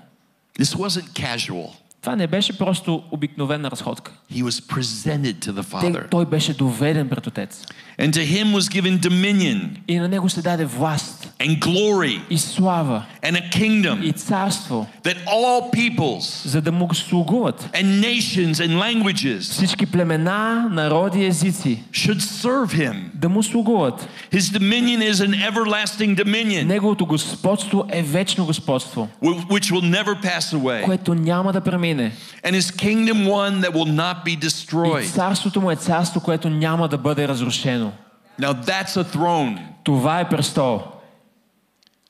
[0.58, 1.68] This wasn't casual.
[2.01, 4.11] Това не беше просто обикновена разходка.
[4.33, 6.09] He was presented to the Те- Father.
[6.09, 7.63] Той беше доведен пред Отец.
[7.99, 12.37] And to him was given dominion И на него се даде власт and glory и
[12.37, 17.69] слава and a kingdom и царство, that all peoples за да му го слугуват.
[17.73, 22.95] and nations and languages Всички племена, народи и езици should serve him.
[23.13, 24.07] да му слугуват.
[24.31, 30.23] His dominion is an everlasting dominion Неговото господство е вечно господство, wh- which will never
[30.23, 30.83] pass away.
[30.83, 31.88] което няма да премине.
[31.89, 35.13] And his kingdom one that will not be И destroyed.
[35.13, 37.91] царството му е царство, което няма да бъде разрушено.
[38.39, 39.59] Now that's a throne.
[39.83, 40.83] Това е престол.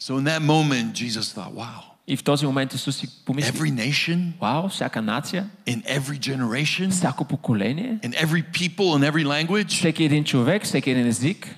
[0.01, 3.71] So in that moment, Jesus thought, wow, И в този момент Исус си помисли, every
[3.89, 9.67] nation, вау, всяка нация, in every generation, всяко поколение, in every people, in every language,
[9.67, 11.55] всеки един човек, всеки един език,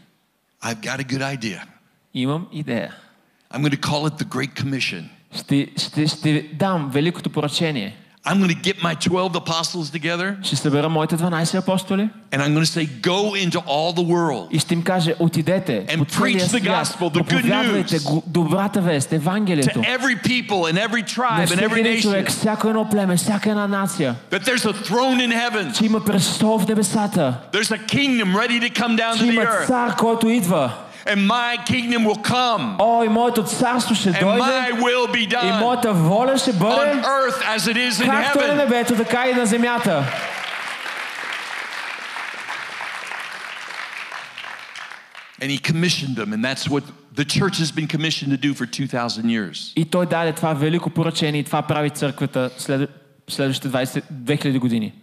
[0.63, 1.59] I've got a good idea.
[2.13, 2.95] имам идея.
[3.53, 5.03] I'm going to call it the Great Commission.
[5.35, 7.95] Ще, ще, ще дам великото поръчение.
[8.29, 12.53] I'm going to get my 12 apostles together Ще събера моите 12 апостоли and I'm
[12.53, 16.05] going to say, go into all the world и ще им кажа, отидете And по
[16.05, 18.03] целия preach the свят, gospel, the good проповядвайте news.
[18.03, 19.79] го- добрата вест, to Евангелието.
[19.79, 23.17] every people and every На tribe and всеки every един nation човек, всяко едно племе,
[23.17, 25.77] всяка една нация, that there's a throne in heaven.
[25.77, 29.33] че има престол в небесата, There's a kingdom ready to come down че to the
[29.33, 29.67] има earth.
[29.67, 30.73] цар, който идва.
[31.05, 32.75] And my kingdom will come.
[32.79, 36.53] О, и моето царство ще And дойде my will be и done моята воля ще
[36.53, 38.57] on бъде earth as it is in както е на heaven.
[38.57, 40.03] небето, така и на земята.
[45.41, 48.65] And he commissioned them, and that's what the church has been commissioned to do for
[48.65, 49.73] 2,000 years.
[49.75, 52.89] И той даде това велико поръчение и това прави църквата след,
[53.27, 54.93] следващите 20, 2000 години.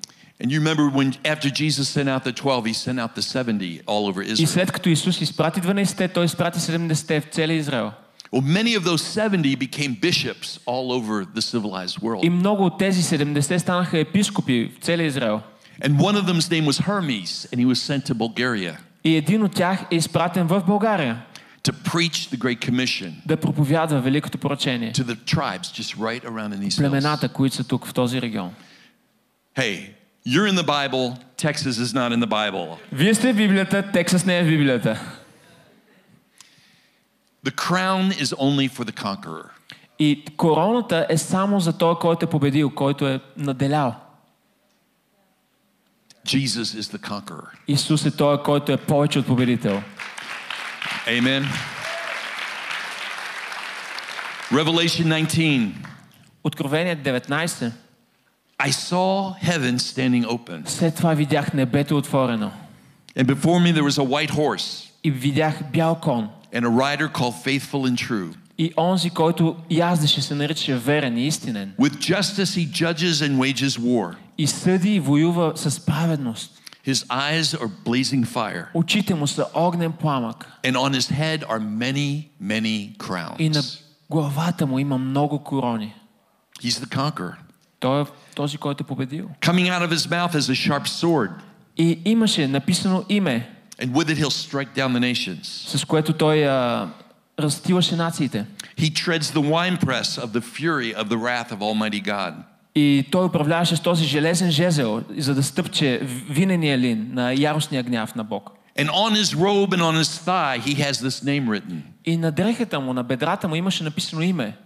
[0.43, 3.81] And you remember when, after Jesus sent out the 12, he sent out the 70
[3.87, 4.47] all over И Israel.
[4.47, 7.93] след като Исус изпрати 12-те, той изпрати 70-те в целия Израел.
[8.33, 12.25] Well, many of those 70 became bishops all over the civilized world.
[12.25, 15.41] И много от тези 70 станаха епископи в целия Израел.
[15.83, 19.43] And one of them's name was Hermes, and he was sent to Bulgaria И един
[19.43, 21.23] от тях е изпратен в България
[21.63, 24.93] to preach the Great Commission да проповядва великото поръчение.
[24.93, 26.77] to the tribes just right around in these hills.
[26.79, 28.51] Племената, които са тук в този регион.
[29.57, 29.89] Hey,
[30.29, 32.79] you're in the Bible, Texas is not in the Bible.
[32.93, 35.01] Вие сте в Библията, Тексас не е в Библията.
[37.45, 39.45] The crown is only for the conqueror.
[39.99, 43.95] И короната е само за той, който е победил, който е наделял.
[46.27, 47.47] Jesus is the conqueror.
[47.69, 49.83] Исус е той, който е повече от победител.
[51.07, 51.45] Amen.
[54.53, 55.73] Revelation 19.
[56.45, 57.73] Откровение 19.
[58.67, 62.51] I saw heaven standing open, След това видях небето отворено.
[63.19, 66.29] and before me there was a white horse, И видях бял кон.
[66.53, 68.31] and a rider called Faithful and True.
[68.59, 71.73] И онзи, който яздеше, се нарича верен и истинен.
[71.81, 74.15] With justice he judges and wages war.
[74.39, 76.61] И съди и воюва с праведност.
[76.87, 80.47] His eyes are blazing fire, Очите му са огнен пламък.
[80.63, 82.67] and on his head are many, many
[83.39, 83.81] И на crowns.
[84.11, 85.95] главата му има много корони.
[86.63, 87.35] He's the conqueror.
[87.81, 88.05] Той е
[88.39, 89.29] този, който е победил.
[89.41, 91.31] Coming out of his mouth is a sharp sword,
[91.79, 93.49] И имаше написано име,
[93.83, 95.43] and with it he'll strike down the nations.
[95.79, 96.89] с което той а,
[97.41, 98.45] разтиваше нациите.
[98.79, 102.35] He treads the winepress of the fury of the wrath of Almighty God.
[102.75, 108.15] И той управляваше с този железен жезел, за да стъпче винения лин на яростния гняв
[108.15, 108.51] на Бог.
[108.79, 112.33] And on his robe and on his thigh, he has this name written И на
[112.33, 114.57] дрехата му, на бедрата му имаше написано име.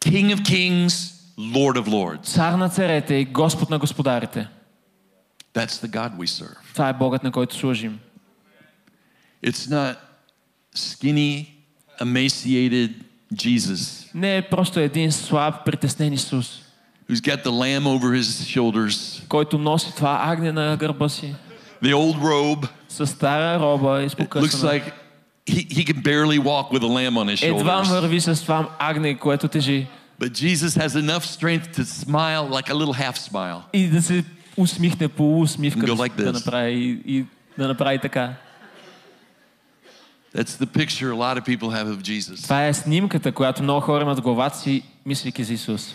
[0.00, 2.22] King of Kings, Lord of Lords.
[2.24, 4.48] Цар на царете и Господ на господарите.
[5.54, 6.56] That's the God we serve.
[6.72, 7.98] Това е Богът, на който служим.
[9.46, 9.96] It's not
[10.76, 11.46] skinny,
[12.00, 12.90] emaciated
[13.34, 16.60] Jesus Не е просто един слаб, притеснен Исус,
[17.10, 18.22] who's got the lamb over his
[18.56, 21.34] shoulders, който носи това агне на гърба си,
[21.82, 22.68] the old robe.
[22.88, 24.72] с стара роба, It looks изпокъсана.
[24.72, 24.92] like
[25.48, 27.88] he, he can barely walk with a lamb on his Едва shoulders.
[27.90, 29.86] върви с това агне, което тежи.
[30.20, 33.60] But Jesus has enough strength to smile like a little half smile.
[33.72, 34.24] И да се
[34.56, 36.32] усмихне полуусмивка, Go да, like да this.
[36.34, 37.24] направи и, и
[37.58, 38.34] да направи така.
[40.34, 42.42] That's the picture a lot of people have of Jesus.
[42.42, 45.94] Това е снимката, която много хора имат в главата си, мислейки за Исус.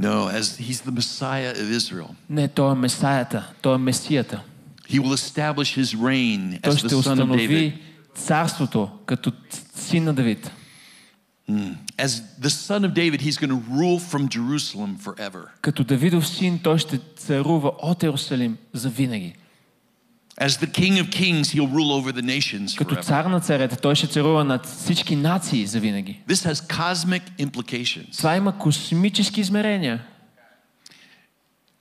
[0.00, 2.06] No, as he's the Messiah of Israel.
[2.30, 4.42] Не, Той е Месаята, Той е Месията.
[4.90, 7.10] He will establish his reign Той as ще the son of David.
[7.10, 7.78] установи
[8.14, 9.32] царството като
[9.74, 10.50] син на Давид.
[11.98, 15.48] As the son of David, he's going to rule from Jerusalem forever.
[15.62, 19.34] Като Давидов син, той ще царува от Иерусалим за винаги.
[20.40, 23.02] As the king of kings, he'll rule over the nations Като forever.
[23.02, 26.20] цар на царете, той ще царува над всички нации за винаги.
[26.28, 28.16] This has cosmic implications.
[28.18, 30.02] Това има космически измерения.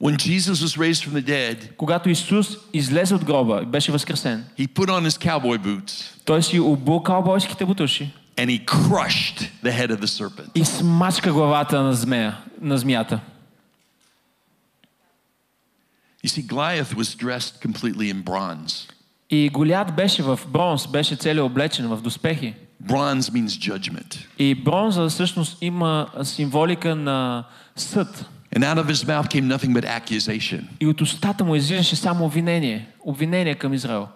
[0.01, 4.45] When Jesus was raised from the dead, Когато Исус излезе от гроба и беше възкресен,
[4.59, 9.71] he put on his cowboy boots той си обул каубойските бутуши and he crushed the
[9.71, 10.49] head of the serpent.
[10.55, 13.19] и смачка главата на, змея, на змията.
[16.23, 18.89] You see, Goliath was dressed completely in bronze.
[19.29, 22.53] И Голят беше в бронз, беше целият облечен в доспехи.
[22.83, 24.25] Bronze means judgment.
[24.39, 27.43] И бронза всъщност има символика на
[27.75, 28.25] съд.
[28.55, 30.63] And out of his mouth came nothing but accusation.
[30.79, 32.87] И от устата му излизаше само обвинение.
[32.99, 34.07] Обвинение към Израел.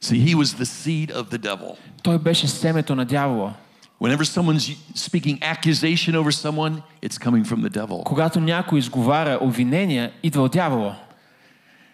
[0.00, 1.76] See, he was the seed of the devil.
[2.02, 3.54] Той беше семето на дявола.
[4.00, 8.02] Whenever someone's speaking accusation over someone, it's coming from the devil.
[8.04, 10.96] Когато някой изговаря обвинения, идва от дявола.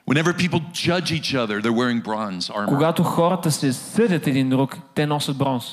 [0.09, 2.69] Whenever people judge each other, they're wearing bronze armor.
[2.69, 5.65] Когато хората се съдят един друг, те носят бронз.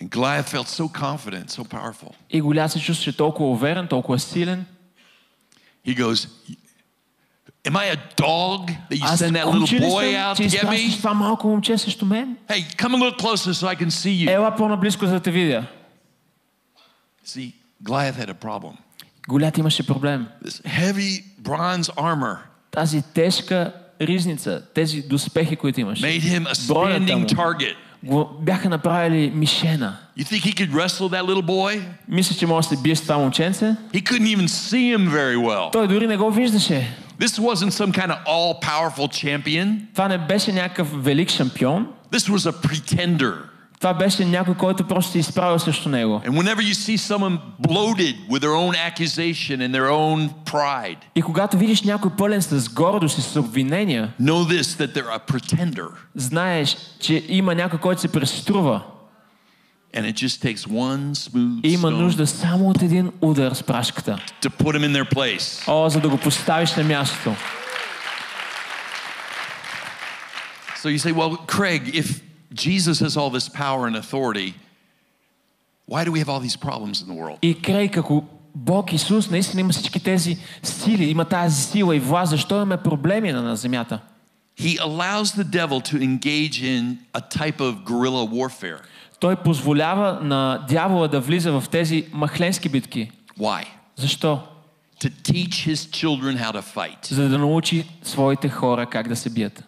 [0.00, 2.12] And Goliath felt so confident, so powerful.
[2.30, 4.66] И Голят се чувстваше толкова уверен, толкова силен.
[5.86, 6.28] He goes,
[7.66, 10.36] Am I a dog that you Аз send that little куче ли boy съм, out
[10.36, 10.96] че to get изпращаш me?
[10.96, 12.36] това малко момче срещу мен?
[12.48, 14.30] Hey, come a little closer so I can see you.
[14.30, 15.66] Ела по-наблизко, за да те видя.
[17.26, 17.52] See,
[17.84, 18.72] Goliath had a problem.
[19.28, 20.26] Голят имаше проблем.
[20.44, 22.36] This heavy bronze armor
[22.70, 27.26] Тази тежка ризница, тези доспехи, които имаше, made him a Бронята standing му.
[27.26, 27.74] target.
[28.04, 29.96] го бяха направили мишена.
[30.18, 31.82] You think he could wrestle that little boy?
[32.08, 33.76] Мисля, че може да се бие с това момченце.
[33.94, 35.72] He couldn't even see him very well.
[35.72, 36.96] Той дори не го виждаше.
[37.20, 39.78] This wasn't some kind of all powerful champion.
[39.94, 41.86] Това не беше някакъв велик шампион.
[42.12, 43.34] This was a pretender.
[43.80, 46.22] Това беше някой, който просто се изправил срещу него.
[46.26, 51.22] And whenever you see someone bloated with their own accusation and their own pride, И
[51.22, 55.86] когато видиш някой пълен с гордост и с обвинения, know this that they're a pretender.
[56.14, 58.82] знаеш, че има някой, който се преструва.
[59.96, 63.62] And it just takes one smooth И има stone нужда само от един удар с
[63.62, 64.18] прашката.
[64.42, 65.68] to put him in their place.
[65.68, 67.34] О, за да го поставиш на мястото.
[70.82, 72.20] So you say, well, Craig, if
[72.52, 74.54] Jesus has all this power and authority,
[75.86, 77.38] why do we have all these problems in the world?
[77.42, 82.30] И Крейг, ако Бог Исус наистина има всички тези сили, има тази сила и власт,
[82.30, 84.00] защо имаме проблеми на на земята?
[84.60, 88.80] He allows the devil to engage in a type of guerrilla warfare.
[89.19, 93.11] Той позволява на дявола да влиза в тези махленски битки.
[93.39, 93.65] Why?
[93.95, 94.43] Защо?
[95.03, 97.13] To teach his children how to fight.
[97.13, 99.63] За да научи своите хора как да се бият.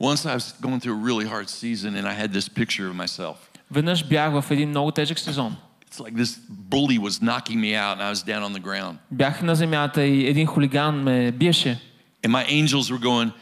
[0.00, 2.94] Once I was going through a really hard season and I had this picture of
[3.06, 3.34] myself.
[3.70, 5.56] Веднъж бях в един много тежък сезон.
[5.90, 6.38] It's like this
[6.70, 8.94] bully was knocking me out and I was down on the ground.
[9.10, 11.80] Бях на земята и един хулиган ме биеше.
[12.22, 13.32] And my angels were going,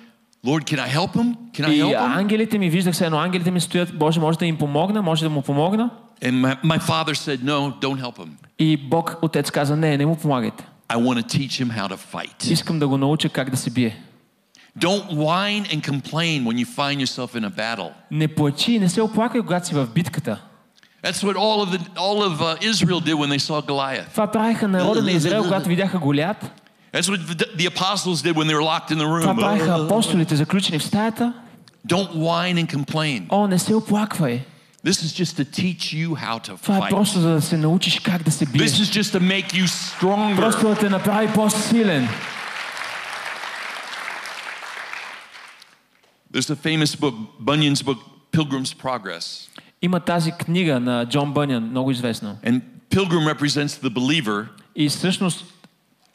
[0.46, 1.36] Lord, can I help him?
[1.54, 2.18] Can I И help him?
[2.18, 5.30] ангелите ми, виждах се едно, ангелите ми стоят, Боже, може да им помогна, може да
[5.30, 5.90] му помогна.
[6.22, 8.30] And my, my father said, No, don't help him.
[8.60, 10.68] И Бог, Отец каза, не, не му помагайте.
[10.90, 12.52] I want to teach him how to fight.
[12.52, 14.02] Искам да го науча как да се бие.
[14.80, 17.90] Don't whine and complain when you find yourself in a battle.
[18.12, 20.42] Не плачи, не се оплакай, когато си в битката.
[21.04, 24.12] That's what all of, the, all of uh, Israel did when they saw Goliath.
[24.12, 26.52] Това правиха народа на Израел, когато видяха Голят.
[26.94, 29.36] That's what the, the apostles did when they were locked in the Това room.
[29.40, 31.34] правиха апостолите, заключени в стаята.
[31.88, 33.26] Don't whine and complain.
[33.30, 34.42] О, не се оплаквай.
[34.86, 36.90] This is just to teach you how to Това е fight.
[36.90, 38.72] просто за да се научиш как да се This биеш.
[38.72, 40.36] is just to make you stronger.
[40.36, 42.08] Просто да те направи по-силен.
[46.34, 47.98] There's a famous book, Bunyan's book,
[48.32, 49.50] Pilgrim's Progress.
[49.82, 52.38] Има тази книга на Джон Бънян, много известна.
[52.46, 54.46] And Pilgrim represents the believer.
[54.76, 55.46] И всъщност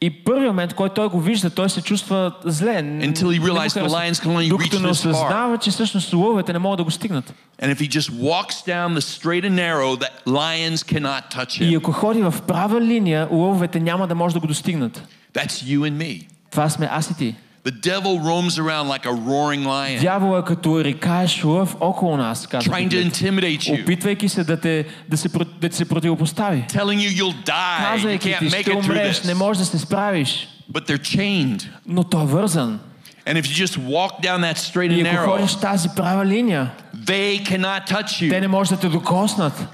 [0.00, 2.82] И първият момент, който той го вижда, той се чувства зле.
[2.82, 3.98] н- Until he не му realized the харесва.
[3.98, 5.10] lions can only Докато reach не this far.
[5.10, 7.34] осъзнава, че всъщност лъвовете не могат да го стигнат.
[7.62, 11.64] And if he just walks down the straight and narrow, the lions cannot touch И
[11.64, 11.78] him.
[11.78, 15.02] ако ходи в права линия, лъвовете няма да може да го достигнат.
[15.34, 16.26] That's you and me.
[16.50, 17.34] Това сме аз и ти.
[17.66, 22.46] The devil roams around like a roaring lion, Дявола е като рекаеш лъв около нас,
[22.46, 23.18] казва trying to Библията.
[23.18, 26.64] intimidate you, Опитвайки се да, те, да, се, про- да ти се противопостави.
[26.68, 27.80] telling you you'll die.
[27.80, 29.38] You Казвайки can't ти, make ще it through умреш, не this.
[29.38, 30.48] можеш да се справиш.
[30.72, 31.66] But they're chained.
[31.86, 32.80] Но той е вързан.
[33.26, 36.26] And if you just walk down that straight И and ако narrow, ходиш тази права
[36.26, 38.40] линия, they cannot touch те you.
[38.40, 39.66] не може да те докоснат.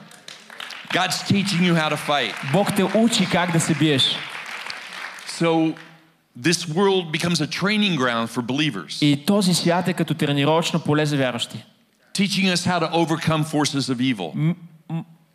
[0.93, 2.33] God's teaching you how to fight.
[2.53, 4.03] Бог те учи как да се биеш.
[5.31, 5.75] So
[6.43, 11.07] this world becomes a training ground for believers, И този свят е като тренировъчно поле
[11.07, 11.65] за вярващи.
[12.15, 14.55] teaching us how to overcome forces of evil.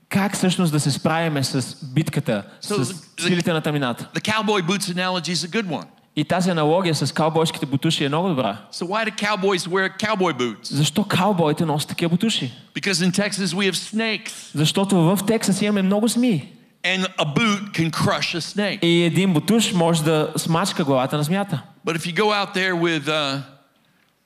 [0.09, 4.09] Как всъщност да се справиме с битката, So с the- силите на тъмнината.
[4.15, 5.85] The cowboy boots analogy is a good one.
[6.15, 8.57] И тази аналогия с каубойските бутуши е много добра.
[8.73, 10.63] So why do cowboys wear cowboy boots?
[10.73, 12.53] Защо каубойте носят такива бутуши?
[12.75, 16.47] Because in Texas we have snakes, Защото в Тексас имаме много змии.
[16.83, 18.79] and a boot can crush a snake.
[18.81, 21.61] И един бутуш може да смачка главата на змията.
[21.85, 23.41] But if you go out there with uh,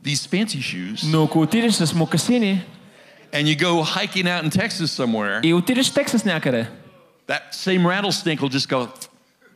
[0.05, 2.61] these fancy shoes Но ако отидеш с мокасини
[3.33, 6.69] and you go hiking out in Texas somewhere, и отидеш в Тексас някъде,
[7.27, 8.87] that same rattlesnake will just go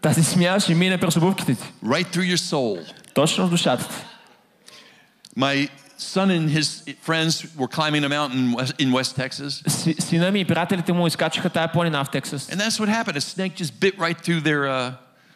[0.02, 1.64] тази смяна ще мине през обувките ти.
[1.86, 2.94] right through your soul.
[3.14, 3.96] Точно в душата ти.
[5.38, 6.68] My son and his
[7.04, 11.08] friends were climbing a mountain west- in West Texas, Си- Сина ми и приятелите му
[11.08, 12.48] изкачаха тая планина в Тексас.
[12.48, 13.18] and that's what happened.
[13.18, 14.62] A snake just bit right through their.
[14.62, 14.92] Uh,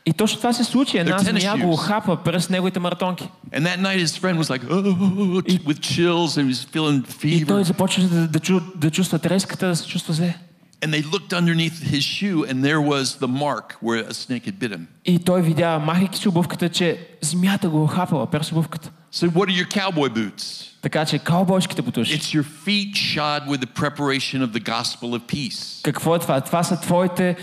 [0.08, 0.98] И точно това се случи.
[0.98, 1.88] Една They're tennis змия го shoes.
[1.88, 3.30] хапа през неговите маратонки.
[3.54, 7.46] and that night, his friend was like, oh, with chills, and he was feeling И
[7.46, 7.64] той fever.
[7.64, 10.38] започва да, да, чу, да чувства треската, да се чувства зле.
[10.82, 14.60] And they looked underneath his shoe, and there was the mark where a snake had
[14.60, 14.88] bit him.
[15.06, 18.92] И той видя, махайки си обувката, че змията го хапала през обувката.
[19.14, 20.72] So, what are your cowboy boots?
[20.82, 22.20] Така че каубойските бутуши.
[22.20, 25.84] It's your feet shod with the preparation of the gospel of peace.
[25.84, 26.42] Какво е това?
[26.42, 27.36] Това са твоите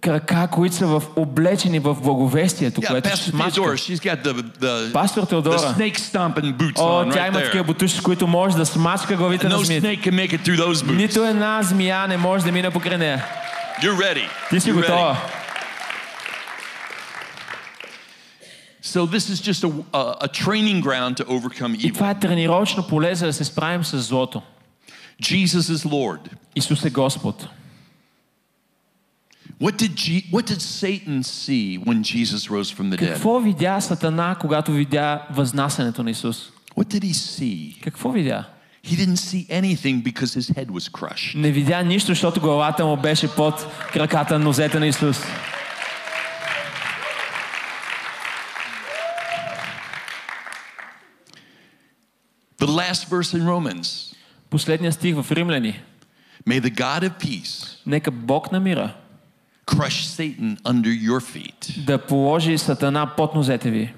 [0.00, 5.22] Крака, които са в, облечени в благовестието, Yeah, което ще she's got the, the, Пастор
[5.22, 5.58] the Теодора.
[5.58, 9.16] snake stomping boots О, on тя right има такива бутуши, с които може да смачка
[9.16, 9.86] главите And на no змията.
[9.86, 10.96] snake can make it through those boots.
[10.96, 13.24] Нито една змия не може да мине покрай нея.
[13.82, 14.28] You're ready.
[14.50, 15.12] Ти си You're готова.
[15.14, 15.32] ready.
[18.82, 21.94] So this is just a, a, a training ground to overcome И evil.
[21.94, 24.42] това е тренировъчно поле, за да се справим с злото.
[25.22, 26.18] Jesus is Lord.
[26.56, 27.46] Исус е Господ.
[29.59, 33.13] What did, G, what did Satan see when Jesus rose from the dead?
[33.13, 36.51] Какво видя Сатана, когато видя възнасянето на Исус?
[36.75, 37.81] What did he see?
[37.81, 38.45] Какво видя?
[38.83, 41.35] He didn't see anything because his head was crushed.
[41.35, 45.19] Не видя нищо, защото главата му беше под краката на нозете на Исус.
[52.59, 54.15] The last verse in Romans
[54.49, 55.81] Последният стих в Римляни.
[56.47, 58.95] May the God of peace Нека Бог на мира
[59.67, 61.85] crush Satan under your feet.
[61.85, 63.93] да положи Сатана под нозете ви.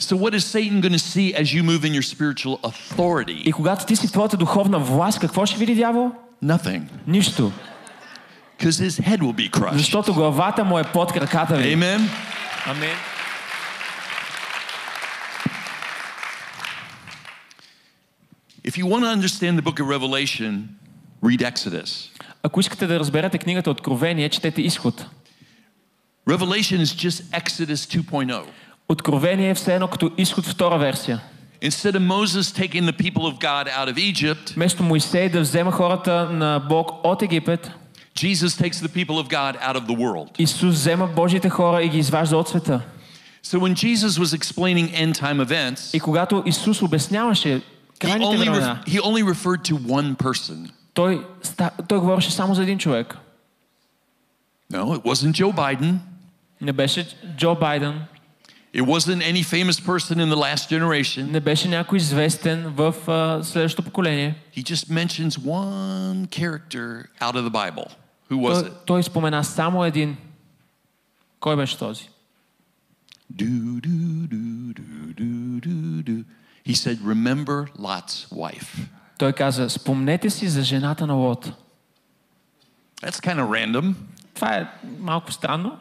[0.00, 3.52] So, what is Satan going to see as you move in your spiritual И authority?
[3.52, 6.10] когато ти си в твоята духовна власт, какво ще види дявол?
[6.44, 6.82] Nothing.
[7.06, 7.52] Нищо.
[8.58, 9.76] Because his head will be crushed.
[9.76, 11.76] Защото главата му е под краката ви.
[11.76, 12.08] Amen.
[12.66, 12.90] Амин.
[18.64, 20.76] If you want to understand the book of Revelation,
[21.20, 22.10] read Exodus.
[22.46, 25.06] Ако искате да разберете книгата Откровение, четете изход.
[26.28, 28.42] Revelation is just Exodus 2.0.
[28.88, 31.20] Откровение е все едно като изход втора версия.
[31.62, 35.70] Instead of Moses taking the people of God out of Egypt, Вместо Моисей да взема
[35.72, 37.70] хората на Бог от Египет,
[38.16, 40.28] Jesus takes the people of God out of the world.
[40.38, 42.80] Исус взема Божите хора и ги изважда от света.
[43.44, 47.62] So when Jesus was explaining end time events, И когато Исус обясняваше he
[48.00, 50.70] крайните only, времена, ref- he only referred to one person.
[50.96, 53.16] той, ста- той говореше само за един човек.
[54.72, 55.94] No, it wasn't Joe Biden.
[56.60, 58.00] Не беше Джо Байден,
[58.74, 61.22] It wasn't any famous person in the last generation.
[61.30, 64.34] не беше някой известен в а, следващото поколение.
[64.56, 67.86] He just mentions one character out of the Bible.
[68.30, 68.72] Who was Той, it?
[68.86, 70.16] той спомена само един.
[71.40, 72.08] Кой беше този?
[73.34, 76.24] Do, do, do, do, do, do, do.
[76.66, 78.70] He said, Remember Lot's wife.
[79.17, 81.51] Той каза, спомнете си за жената на Лот.
[83.01, 83.93] That's kind of random.
[84.33, 84.67] Това е
[84.99, 85.77] малко странно.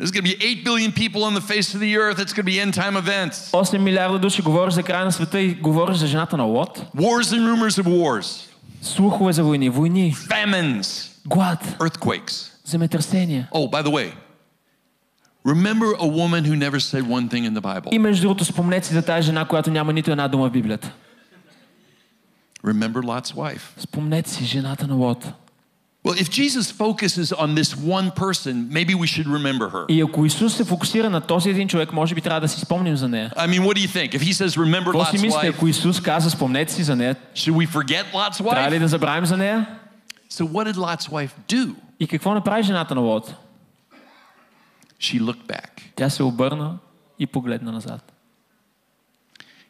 [0.00, 2.18] There's going to be 8 billion people on the face of the earth.
[2.18, 3.52] It's going to be end time events.
[3.52, 6.86] 8 милиарда души говориш за края на света и говориш за жената на Лот.
[6.96, 8.50] Wars and rumors of wars,
[8.82, 12.50] Слухове за войни, войни, famines, глад, earthquakes.
[12.64, 13.48] земетресения.
[13.52, 14.12] Oh, by the way,
[15.44, 17.88] remember a woman who never said one thing in the Bible.
[17.92, 20.92] И между другото, спомнете си за тази жена, която няма нито една дума в Библията.
[22.63, 23.61] Remember Lot's wife.
[23.77, 25.25] Спомнете си жената на Лот.
[26.05, 29.85] Well, if Jesus focuses on this one person, maybe we should remember her.
[29.89, 32.97] И ако Исус се фокусира на този един човек, може би трябва да си спомним
[32.97, 33.31] за нея.
[33.37, 34.13] I mean, what do you think?
[34.13, 36.95] If he says, remember Какво си Lot's мислите, wife, ако Исус каза, спомнете си за
[36.95, 38.79] нея, should we forget Lot's трябва ли wife?
[38.79, 39.65] да забравим за нея?
[40.31, 41.75] So, what did Lot's wife do?
[41.99, 43.35] И какво направи жената на Лот?
[45.01, 45.69] She looked back.
[45.95, 46.77] Тя се обърна
[47.19, 48.11] и погледна назад.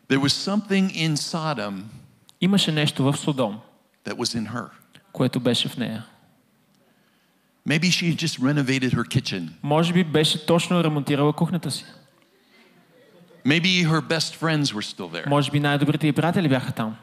[0.09, 1.73] There was something in Sodom
[2.41, 3.59] Имаше нещо в Содом,
[4.05, 4.69] that was in her.
[5.11, 6.05] което беше в нея.
[7.67, 9.49] Maybe she had just renovated her kitchen.
[9.63, 11.85] Може би беше точно ремонтирала кухнята си.
[13.45, 15.29] Maybe her best friends were still there.
[15.29, 16.95] Може би най-добрите й приятели бяха там.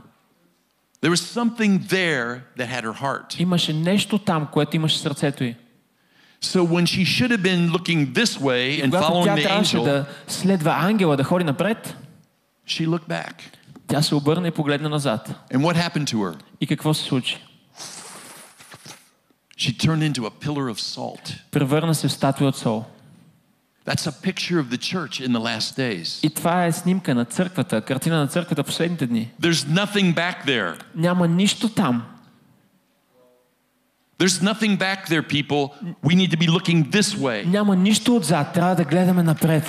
[1.03, 3.41] There was something there that had her heart.
[3.41, 5.55] Имаше нещо там, което имаше в сърцето й.
[6.43, 9.77] So when she should have been looking this way and Когато following тя the трябваше
[9.77, 11.97] angel, да следва ангела, да ходи напред,
[12.67, 13.35] she looked back.
[13.91, 15.31] тя се обърна и погледна назад.
[15.55, 16.35] And what happened to her?
[16.61, 17.39] И какво се случи?
[19.59, 21.35] She turned into a pillar of salt.
[21.51, 22.85] Превърна се в статуя от сол.
[23.87, 26.27] That's a picture of the church in the last days.
[26.27, 29.31] И това е снимка на църквата, картина на църквата в последните дни.
[29.43, 30.83] There's nothing back there.
[30.95, 32.03] Няма нищо там.
[34.19, 35.75] There's nothing back there, people.
[36.03, 37.47] We need to be looking this way.
[37.47, 38.53] Няма нищо отзад.
[38.53, 39.65] Трябва да гледаме напред.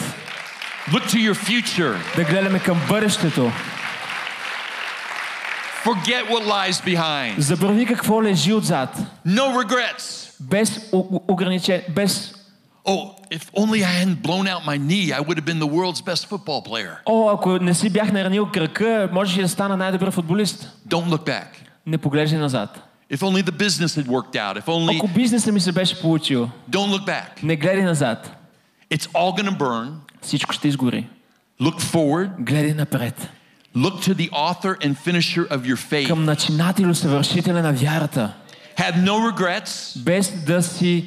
[0.90, 2.16] Look to your future.
[2.16, 3.52] Да гледаме към бъдещето.
[5.84, 7.40] Forget what lies behind.
[7.40, 8.98] Забрави какво лежи отзад.
[9.26, 10.32] No regrets.
[10.40, 10.90] Без
[11.28, 12.34] ограничение, без
[12.90, 16.02] Oh, if only I hadn't blown out my knee, I would have been the world's
[16.02, 16.96] best football player.
[17.06, 20.72] О, ако не си бях наранил кръка, можеш да стана най-добър футболист.
[20.88, 21.48] Don't look back.
[21.86, 22.84] Не поглеждай назад.
[23.14, 24.62] If only the business had worked out.
[24.62, 24.98] If only.
[24.98, 27.44] Ако бизнеса ми се беше получил, Don't look back.
[27.44, 28.36] не гледай назад.
[28.92, 29.90] It's all going to burn.
[30.22, 31.08] Всичко ще изгори.
[31.62, 32.30] Look forward.
[32.40, 33.30] Гледай напред.
[33.76, 36.08] Look to the author and finisher of your faith.
[36.08, 38.34] Към начинател, съвършителя на вярата.
[38.78, 40.00] Have no regrets.
[40.00, 41.06] Без да си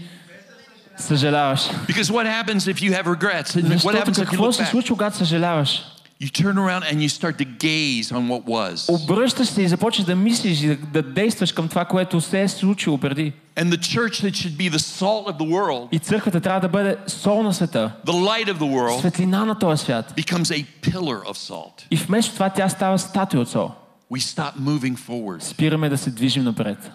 [0.96, 1.60] съжаляваш.
[1.60, 3.56] Because what happens if you have regrets?
[3.56, 4.70] And what Защото happens if you какво look се back?
[4.70, 5.82] случва, когато съжаляваш?
[6.22, 8.88] You turn around and you start to gaze on what was.
[9.04, 12.48] Обръщаш се и започваш да мислиш и да, да действаш към това, което се е
[12.48, 13.32] случило преди.
[13.56, 16.68] And the church that should be the salt of the world, И църквата трябва да
[16.68, 20.14] бъде сол на света, the light of the world, светлина на този свят.
[20.16, 21.86] becomes a pillar of salt.
[21.90, 23.70] И вместо това тя става статуя от сол.
[24.12, 25.42] We stop moving forward.
[25.42, 26.90] Спираме да се движим напред.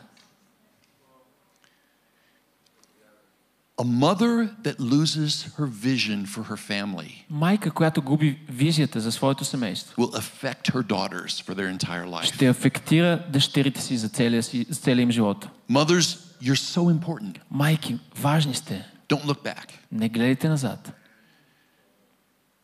[3.80, 9.46] A mother that loses her vision for her family Майка, която губи визията за своето
[9.46, 12.24] семейство, will affect her daughters for their entire life.
[12.24, 15.48] ще афектира дъщерите си за целия, си, за целия им живот.
[15.72, 17.38] Mothers, you're so important.
[17.52, 18.86] Майки, важни сте.
[19.10, 19.70] Don't look back.
[19.92, 20.94] Не гледайте назад.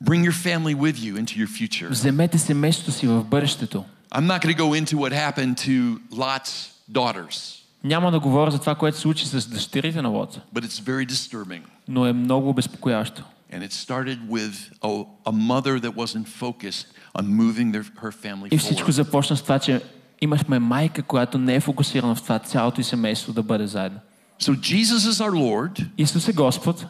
[0.03, 1.89] Bring your family with you into your future.
[1.89, 3.85] Вземете семейството си в бъдещето.
[4.11, 8.58] I'm not going to go into what happened to Lot's daughters, Няма да говоря за
[8.58, 11.60] това, което се случи с дъщерите на Лот, but it's very disturbing.
[11.88, 13.22] но е много обезпокоящо.
[13.52, 16.86] And it started with a, a mother that wasn't focused
[17.18, 18.94] on moving their, her family И всичко forward.
[18.94, 19.80] започна с това, че
[20.20, 23.98] имахме майка, която не е фокусирана в това цялото и семейство да бъде заедно.
[24.42, 25.86] So Jesus is our Lord.
[25.98, 26.86] Исус е Господ.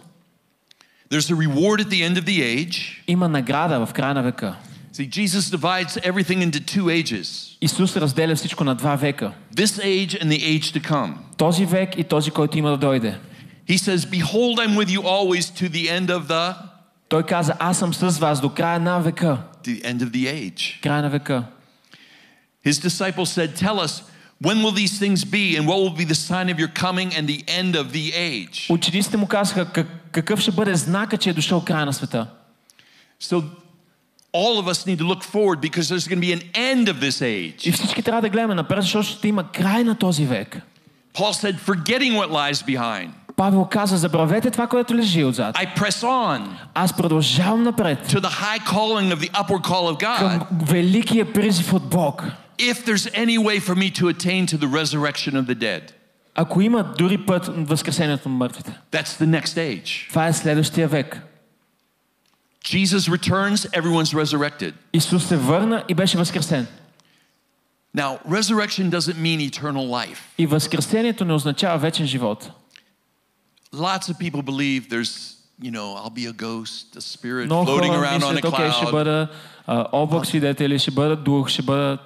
[1.10, 3.02] There's a reward at the end of the age.
[3.08, 4.56] Има награда в края на века.
[4.95, 9.31] See, Jesus divides everything into two ages Исус разделя всичко на два века.
[9.55, 11.13] this age and the age to come.
[11.37, 13.19] Този век и този, който има да дойде.
[13.69, 16.55] He says, Behold, I'm with you always to the end of the,
[17.09, 19.37] Той каза, аз съм с вас до края на века.
[19.63, 20.81] the end of the age.
[20.83, 21.43] Края на века.
[22.65, 24.03] His disciples said, Tell us,
[24.43, 27.27] when will these things be, and what will be the sign of your coming and
[27.27, 28.69] the end of the age?
[28.69, 32.27] Учениците му казаха, «Как- какъв ще бъде знака, че е дошъл края на света.
[33.21, 33.43] So
[34.35, 36.99] all of us need to look forward because there's going to be an end of
[36.99, 37.67] this age.
[37.69, 40.57] И всички трябва да гледаме напред, защото ще има край на този век.
[41.13, 45.55] Paul said, Forgetting what lies behind, Павел каза, забравете това, което лежи отзад.
[45.55, 46.41] I press on
[46.73, 50.19] Аз продължавам напред to the high calling of the upward call of God.
[50.19, 52.23] към великия призив от Бог.
[52.59, 55.81] If there's any way for me to attain to the resurrection of the dead,
[56.35, 60.09] Ако има дори път възкресението на мъртвите, that's the next age.
[60.09, 61.21] това е следващия век.
[62.65, 64.73] Jesus returns, everyone's resurrected.
[64.93, 66.67] Исус се върна и беше възкресен.
[67.97, 70.17] Now, resurrection doesn't mean eternal life.
[70.37, 72.51] И възкресението не означава вечен живот.
[73.73, 77.93] Lots of people believe there's you know, I'll be a ghost, a spirit Много floating
[77.93, 78.91] хора around on a мислят, окей, ще cloud.
[78.91, 79.27] бъда
[79.67, 81.97] а, облак свидетели, ще бъда дух, ще бъда...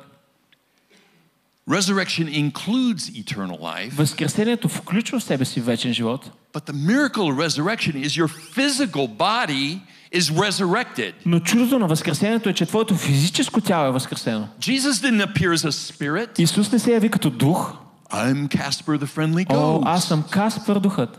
[1.69, 7.37] Resurrection includes eternal life, Възкресението включва в себе си вечен живот, but the miracle of
[7.37, 9.79] resurrection is your physical body
[10.14, 11.12] is resurrected.
[11.26, 14.48] но чудото на Възкресението е, че твоето физическо тяло е възкресено.
[14.60, 16.38] Jesus didn't appear as a spirit.
[16.40, 17.72] Исус не се яви като дух.
[18.12, 20.08] I'm Casper the friendly О, аз ghost.
[20.08, 21.18] съм Каспер духът.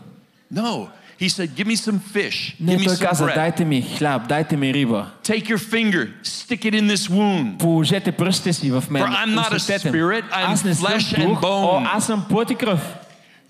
[0.54, 0.86] No.
[1.20, 2.54] He said, Give me some fish.
[2.60, 3.34] Не, Give me той some каза, bread.
[3.34, 5.06] дайте ми хляб, дайте ми риба.
[5.24, 7.58] Take your finger, stick it in this wound.
[7.58, 9.02] Положете пръстите си в мен.
[9.02, 11.88] For I'm not a spirit, I'm аз не flesh and дух, о, bone.
[11.94, 12.94] аз съм плът и кръв.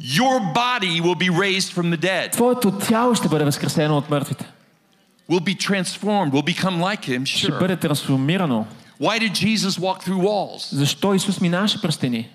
[0.03, 4.45] Your body will be raised from the dead, Твоето тяло ще бъде възкресено от мъртвите.
[5.30, 7.26] will be transformed, will become like him.
[7.26, 7.60] Ще Sure.
[7.60, 8.66] бъде трансформирано.
[9.02, 10.76] Why did Jesus walk through walls?
[10.76, 12.30] Защо Исус минаваше през стени?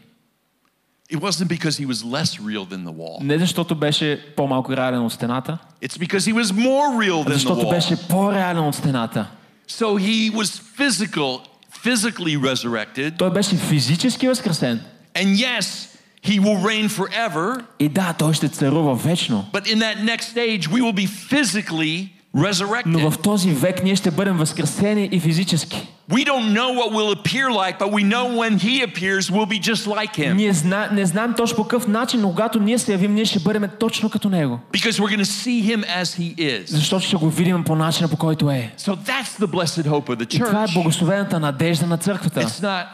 [1.12, 3.22] It wasn't because he was less real than the wall.
[3.24, 7.28] Не защото беше по-малко реален от стената, It's because he was more real а than
[7.28, 7.70] the защото wall.
[7.70, 9.26] беше по-реален от стената.
[9.68, 11.40] So he was physical,
[11.84, 13.18] physically resurrected.
[13.18, 14.80] Той беше физически възкресен.
[15.14, 15.88] And yes,
[16.24, 17.64] he will reign forever.
[17.78, 19.46] И да, той ще царува вечно.
[19.52, 23.10] But in that next stage, we will be physically Но resurrected.
[23.10, 25.88] в този век ние ще бъдем възкресени и физически.
[26.10, 29.60] We don't know what will appear like, but we know when he appears, we'll be
[29.60, 30.32] just like him.
[30.34, 33.38] Ние зна, не знаем точно по какъв начин, но когато ние се явим, ние ще
[33.40, 34.58] бъдем точно като Него.
[34.72, 36.64] Because we're going to see him as he is.
[36.66, 38.72] Защото ще го видим по начина, по който е.
[38.78, 40.74] So that's the blessed hope of the И това е church.
[40.74, 42.40] благословената надежда на църквата.
[42.42, 42.86] It's not,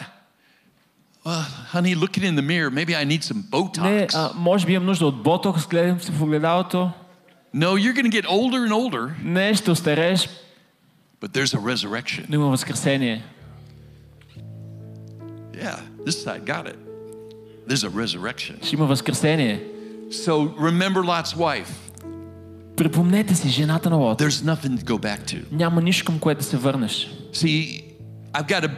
[1.26, 1.44] well,
[1.74, 4.14] honey, looking in the mirror, maybe I need some Не, Botox.
[4.14, 6.90] а, може би имам нужда от ботокс, гледам се в огледалото.
[7.54, 10.28] No, you're going to get older and older, Не, ще остарееш,
[11.20, 12.26] but there's a resurrection.
[12.28, 13.22] но има възкресение.
[15.54, 16.76] Yeah, this side got it.
[17.68, 18.64] There's a resurrection.
[18.66, 19.62] Ще има възкресение.
[20.10, 21.68] So remember Lot's wife.
[22.76, 24.18] Припомнете си жената на Лот.
[24.20, 25.52] There's nothing to go back to.
[25.52, 27.10] Няма нищо към което да се върнеш.
[27.32, 27.82] See,
[28.34, 28.70] I've got a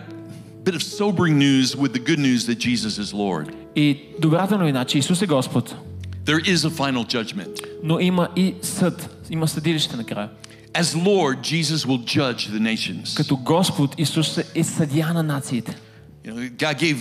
[0.64, 3.52] bit of sobering news with the good news that Jesus is Lord.
[3.76, 5.76] И добрата новина, че Исус е Господ,
[6.24, 7.60] There is a final judgment.
[7.82, 10.28] но има и съд, има съдилище накрая.
[10.74, 13.16] As Lord, Jesus will judge the nations.
[13.16, 15.76] Като Господ Исус е съдия на нациите.
[16.26, 16.96] You know, God gave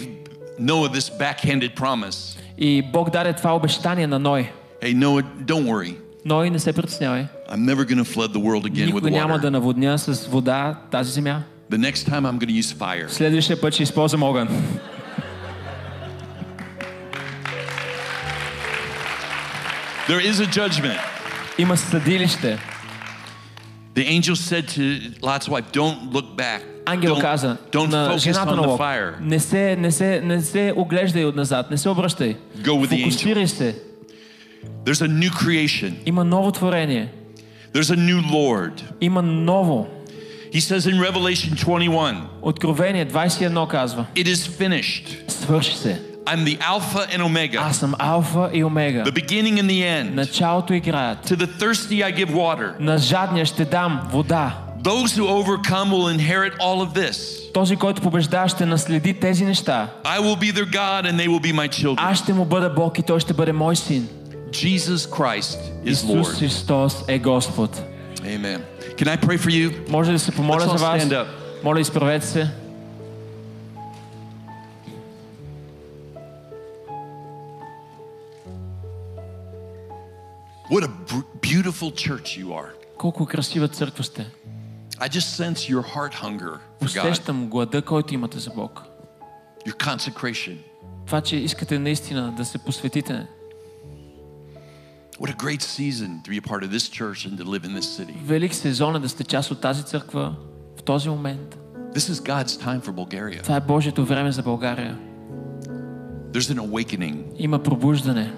[0.61, 2.39] Noah this backhanded promise.
[2.57, 4.51] И Бог даде това обещание на Ной.
[4.81, 5.95] Hey, Noah, don't worry.
[6.25, 7.27] Ной, не се притеснявай.
[7.49, 9.49] I'm never going to flood the world again with Никой няма да water.
[9.49, 11.43] наводня с вода тази земя.
[11.71, 13.07] The next time I'm going to use fire.
[13.07, 14.47] Следващия път ще използвам огън.
[20.07, 20.99] There is a judgment.
[21.57, 22.57] Има съдилище.
[23.95, 26.61] The angel said to Lot's wife, Don't look back.
[26.85, 29.13] Ангел Don't, каза don't на focus жената on на the Лот, fire.
[29.21, 32.35] не се, не, се, не се оглеждай от назад, не се обръщай.
[32.57, 33.75] Go with the Фокусирай се.
[34.85, 35.93] There's a new creation.
[36.05, 37.09] Има ново творение.
[37.73, 38.81] There's a new Lord.
[39.01, 39.87] Има ново.
[40.53, 44.05] He says in Revelation 21, Откровение 21 казва.
[44.15, 44.35] It is
[44.69, 45.29] finished.
[45.31, 46.01] Свърши се.
[46.25, 49.03] I'm the Alpha and Omega, Аз съм Алфа и Омега.
[49.03, 50.13] the beginning and the end.
[50.15, 51.29] Началото и краят.
[51.29, 52.71] To the thirsty, I give water.
[52.79, 54.51] На жадния ще дам вода.
[54.83, 57.51] Those who overcome will inherit all of this.
[57.53, 59.87] Този, който побеждава, ще наследи тези неща.
[60.03, 61.95] I will be their God and they will be my children.
[61.97, 64.07] Аз ще му бъда Бог и той ще бъде мой син.
[64.51, 66.39] Jesus Christ is Исус Lord.
[66.39, 67.81] Христос е Господ.
[68.23, 68.59] Amen.
[68.97, 69.89] Can I pray for you?
[69.89, 71.03] Може да се помоля Let's all за вас?
[71.03, 71.25] stand up.
[71.63, 72.49] Моля, изправете се.
[80.71, 82.69] What a br- beautiful church you are.
[82.97, 84.31] Колко красива църква сте.
[84.99, 88.83] I just sense your heart hunger for God, Усещам глада, който имате за Бог.
[89.67, 90.57] your consecration.
[91.05, 93.27] Това, че искате наистина да се посветите.
[95.19, 97.73] What a great season to be a part of this church and to live in
[97.79, 98.13] this city.
[98.23, 100.35] Велик сезон е да сте част от тази църква
[100.79, 101.57] в този момент.
[101.95, 103.41] This is God's time for Bulgaria.
[103.43, 104.97] Това е Божието време за България.
[106.31, 107.23] There's an awakening.
[107.37, 108.33] Има пробуждане.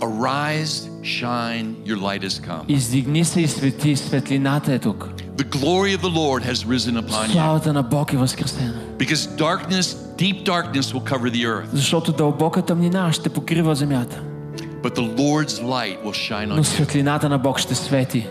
[0.00, 2.64] Arise, shine, your light has come.
[2.68, 5.08] Издигни се и свети, светлината е тук.
[5.36, 7.32] The glory of the Lord has risen upon you.
[7.32, 8.74] Славата на Бог е възкресена.
[8.98, 11.66] Because darkness, deep darkness will cover the earth.
[11.72, 14.22] Защото дълбока тъмнина ще покрива земята.
[14.82, 16.62] But the Lord's light will shine on Но you.
[16.62, 18.26] светлината на Бог ще свети.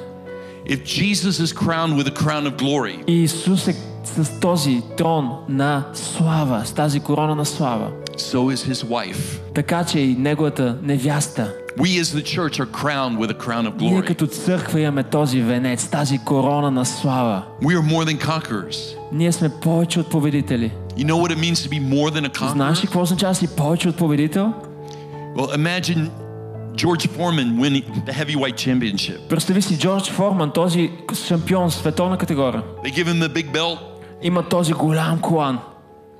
[0.69, 5.29] If Jesus is crowned with a crown of glory, И Исус е с този трон
[5.49, 7.91] на слава, с тази корона на слава.
[8.17, 9.39] so is his wife.
[9.53, 11.53] Така че и неговата невяста.
[11.77, 14.05] We as the church are crowned with a crown of Ние glory.
[14.07, 17.43] като църква имаме този венец, тази корона на слава.
[17.63, 18.97] We are more than conquerors.
[19.11, 20.71] Ние сме повече от победители.
[20.97, 22.85] You know what it means to be more than a Знаеш ли conqueror?
[22.87, 24.53] какво означава да си повече от победител?
[25.35, 26.09] Well, imagine
[26.75, 29.27] George Foreman winning the heavyweight championship.
[29.29, 30.91] Представи си Джордж Форман, този
[31.27, 32.61] шампион, световна категория.
[32.85, 33.77] They give him the big belt,
[34.21, 35.59] Има този голям колан.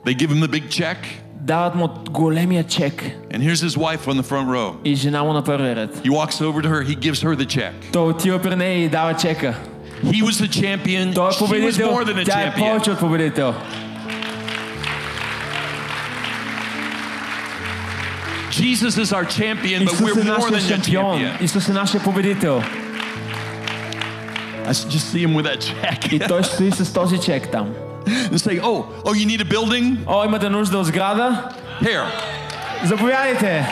[0.05, 0.97] they give him the big check,
[1.41, 4.73] Дават му големия чек and here's his wife on the front row.
[4.85, 5.95] и жена му на първия ред.
[6.05, 7.91] He walks over to her, he gives her the check.
[7.93, 9.53] Той отива при нея и дава чека.
[10.03, 12.59] He was the champion, Той е she was победител, more than a тя е champion.
[12.71, 13.53] повече от победител.
[18.51, 21.19] Jesus is our champion, but Исус we're е more нашия than a шампион.
[21.19, 21.41] champion.
[21.43, 22.61] Исус е нашия победител.
[24.65, 26.13] I just see him with that check.
[26.13, 27.69] И той стои с този чек там.
[28.31, 29.97] and say, oh, oh, you need a building?
[30.07, 31.49] О, имате нужда от сграда?
[31.81, 32.05] Here.
[32.83, 33.65] Заповядайте!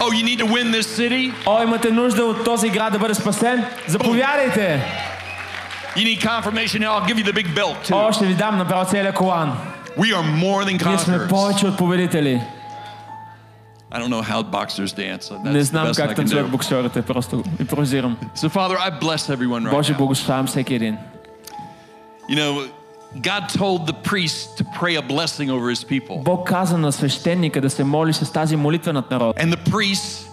[0.00, 1.32] Oh, you need to win this city?
[1.46, 3.64] О, имате нужда от този град да бъде спасен?
[3.86, 4.84] Заповядайте!
[5.96, 6.82] You need confirmation?
[6.84, 8.08] I'll give you the big belt too.
[8.08, 9.52] О, ще ви дам направо целият колан.
[9.98, 11.28] We are more than Ние сме conquerors.
[11.28, 12.42] повече от победители.
[13.92, 15.22] I don't know how boxers dance.
[15.28, 16.48] so Не That's the знам best I как can танцуват do.
[16.50, 18.16] боксерите, просто импровизирам.
[18.36, 19.96] So, Father, I bless everyone right Боже, now.
[19.96, 20.96] благославям всеки един.
[22.28, 22.68] You know,
[23.30, 26.22] God told the priest to pray a blessing over his people.
[26.22, 29.36] Бог каза на свещеника да се моли с тази молитва над народ.
[29.36, 30.28] And the priests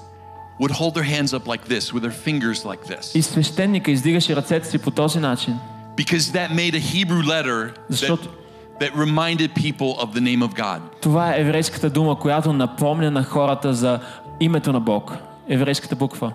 [0.59, 3.15] would hold their hands up like this, with their fingers like this.
[3.15, 5.59] И свещеника издигаше ръцете си по този начин.
[5.97, 8.29] Because that made a Hebrew letter that, Защото-
[8.79, 10.79] that reminded people of the name of God.
[11.01, 13.99] Това е еврейската дума, която напомня на хората за
[14.39, 15.13] името на Бог.
[15.49, 16.31] Еврейската буква.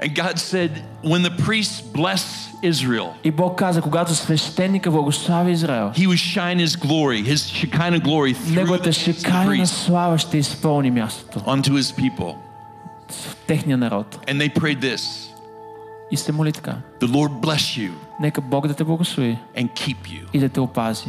[0.00, 0.70] And God said,
[1.02, 2.22] when the priests bless
[2.62, 8.00] Israel, И Бог каза, когато свещеника благослави Израел, he would shine his glory, his Shekinah
[8.00, 12.34] glory through неговата the, the шикайна priest слава ще изпълни мястото onto his people.
[13.10, 14.18] в техния народ.
[14.26, 15.00] And they prayed this
[16.10, 16.76] И се моли така.
[17.00, 17.90] The Lord bless you
[18.20, 20.24] Нека Бог да те благослови and keep you.
[20.32, 21.06] и да те опази.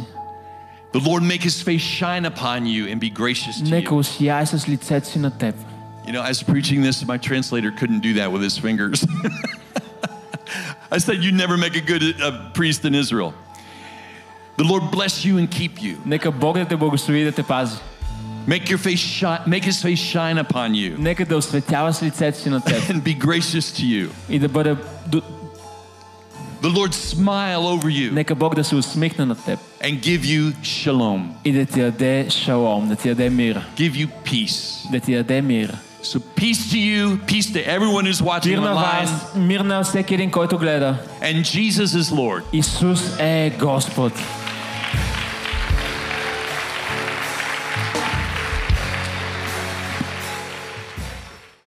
[0.94, 3.98] The Lord make his face shine upon you and be gracious to Нека you.
[3.98, 5.54] усияе с лицето си на теб.
[6.06, 9.04] You know, as preaching this, my translator couldn't do that with his fingers.
[10.90, 13.34] I said, You never make a good uh, priest in Israel.
[14.56, 15.96] The Lord bless you and keep you.
[16.06, 17.76] Нека Бог да те благослови и да те пази.
[18.46, 22.38] Make your face shine, make his face shine upon you Нека да осветява с лицето
[22.38, 24.08] си на теб and be gracious to you.
[24.28, 24.76] и да бъде...
[25.08, 25.22] ду-
[26.62, 30.52] The Lord smile over you Нека Бог да се усмихне на теб and give you
[30.62, 33.66] shalom, и да ти даде шалом, да ти даде мир.
[33.76, 34.90] give you peace.
[34.92, 35.74] Да ти даде мир.
[36.02, 39.06] So peace to you, peace to everyone who's watching Мир на online.
[39.06, 40.96] вас, мир на всеки един, който гледа.
[41.22, 42.42] And Jesus is Lord.
[42.52, 44.12] Исус е Господ.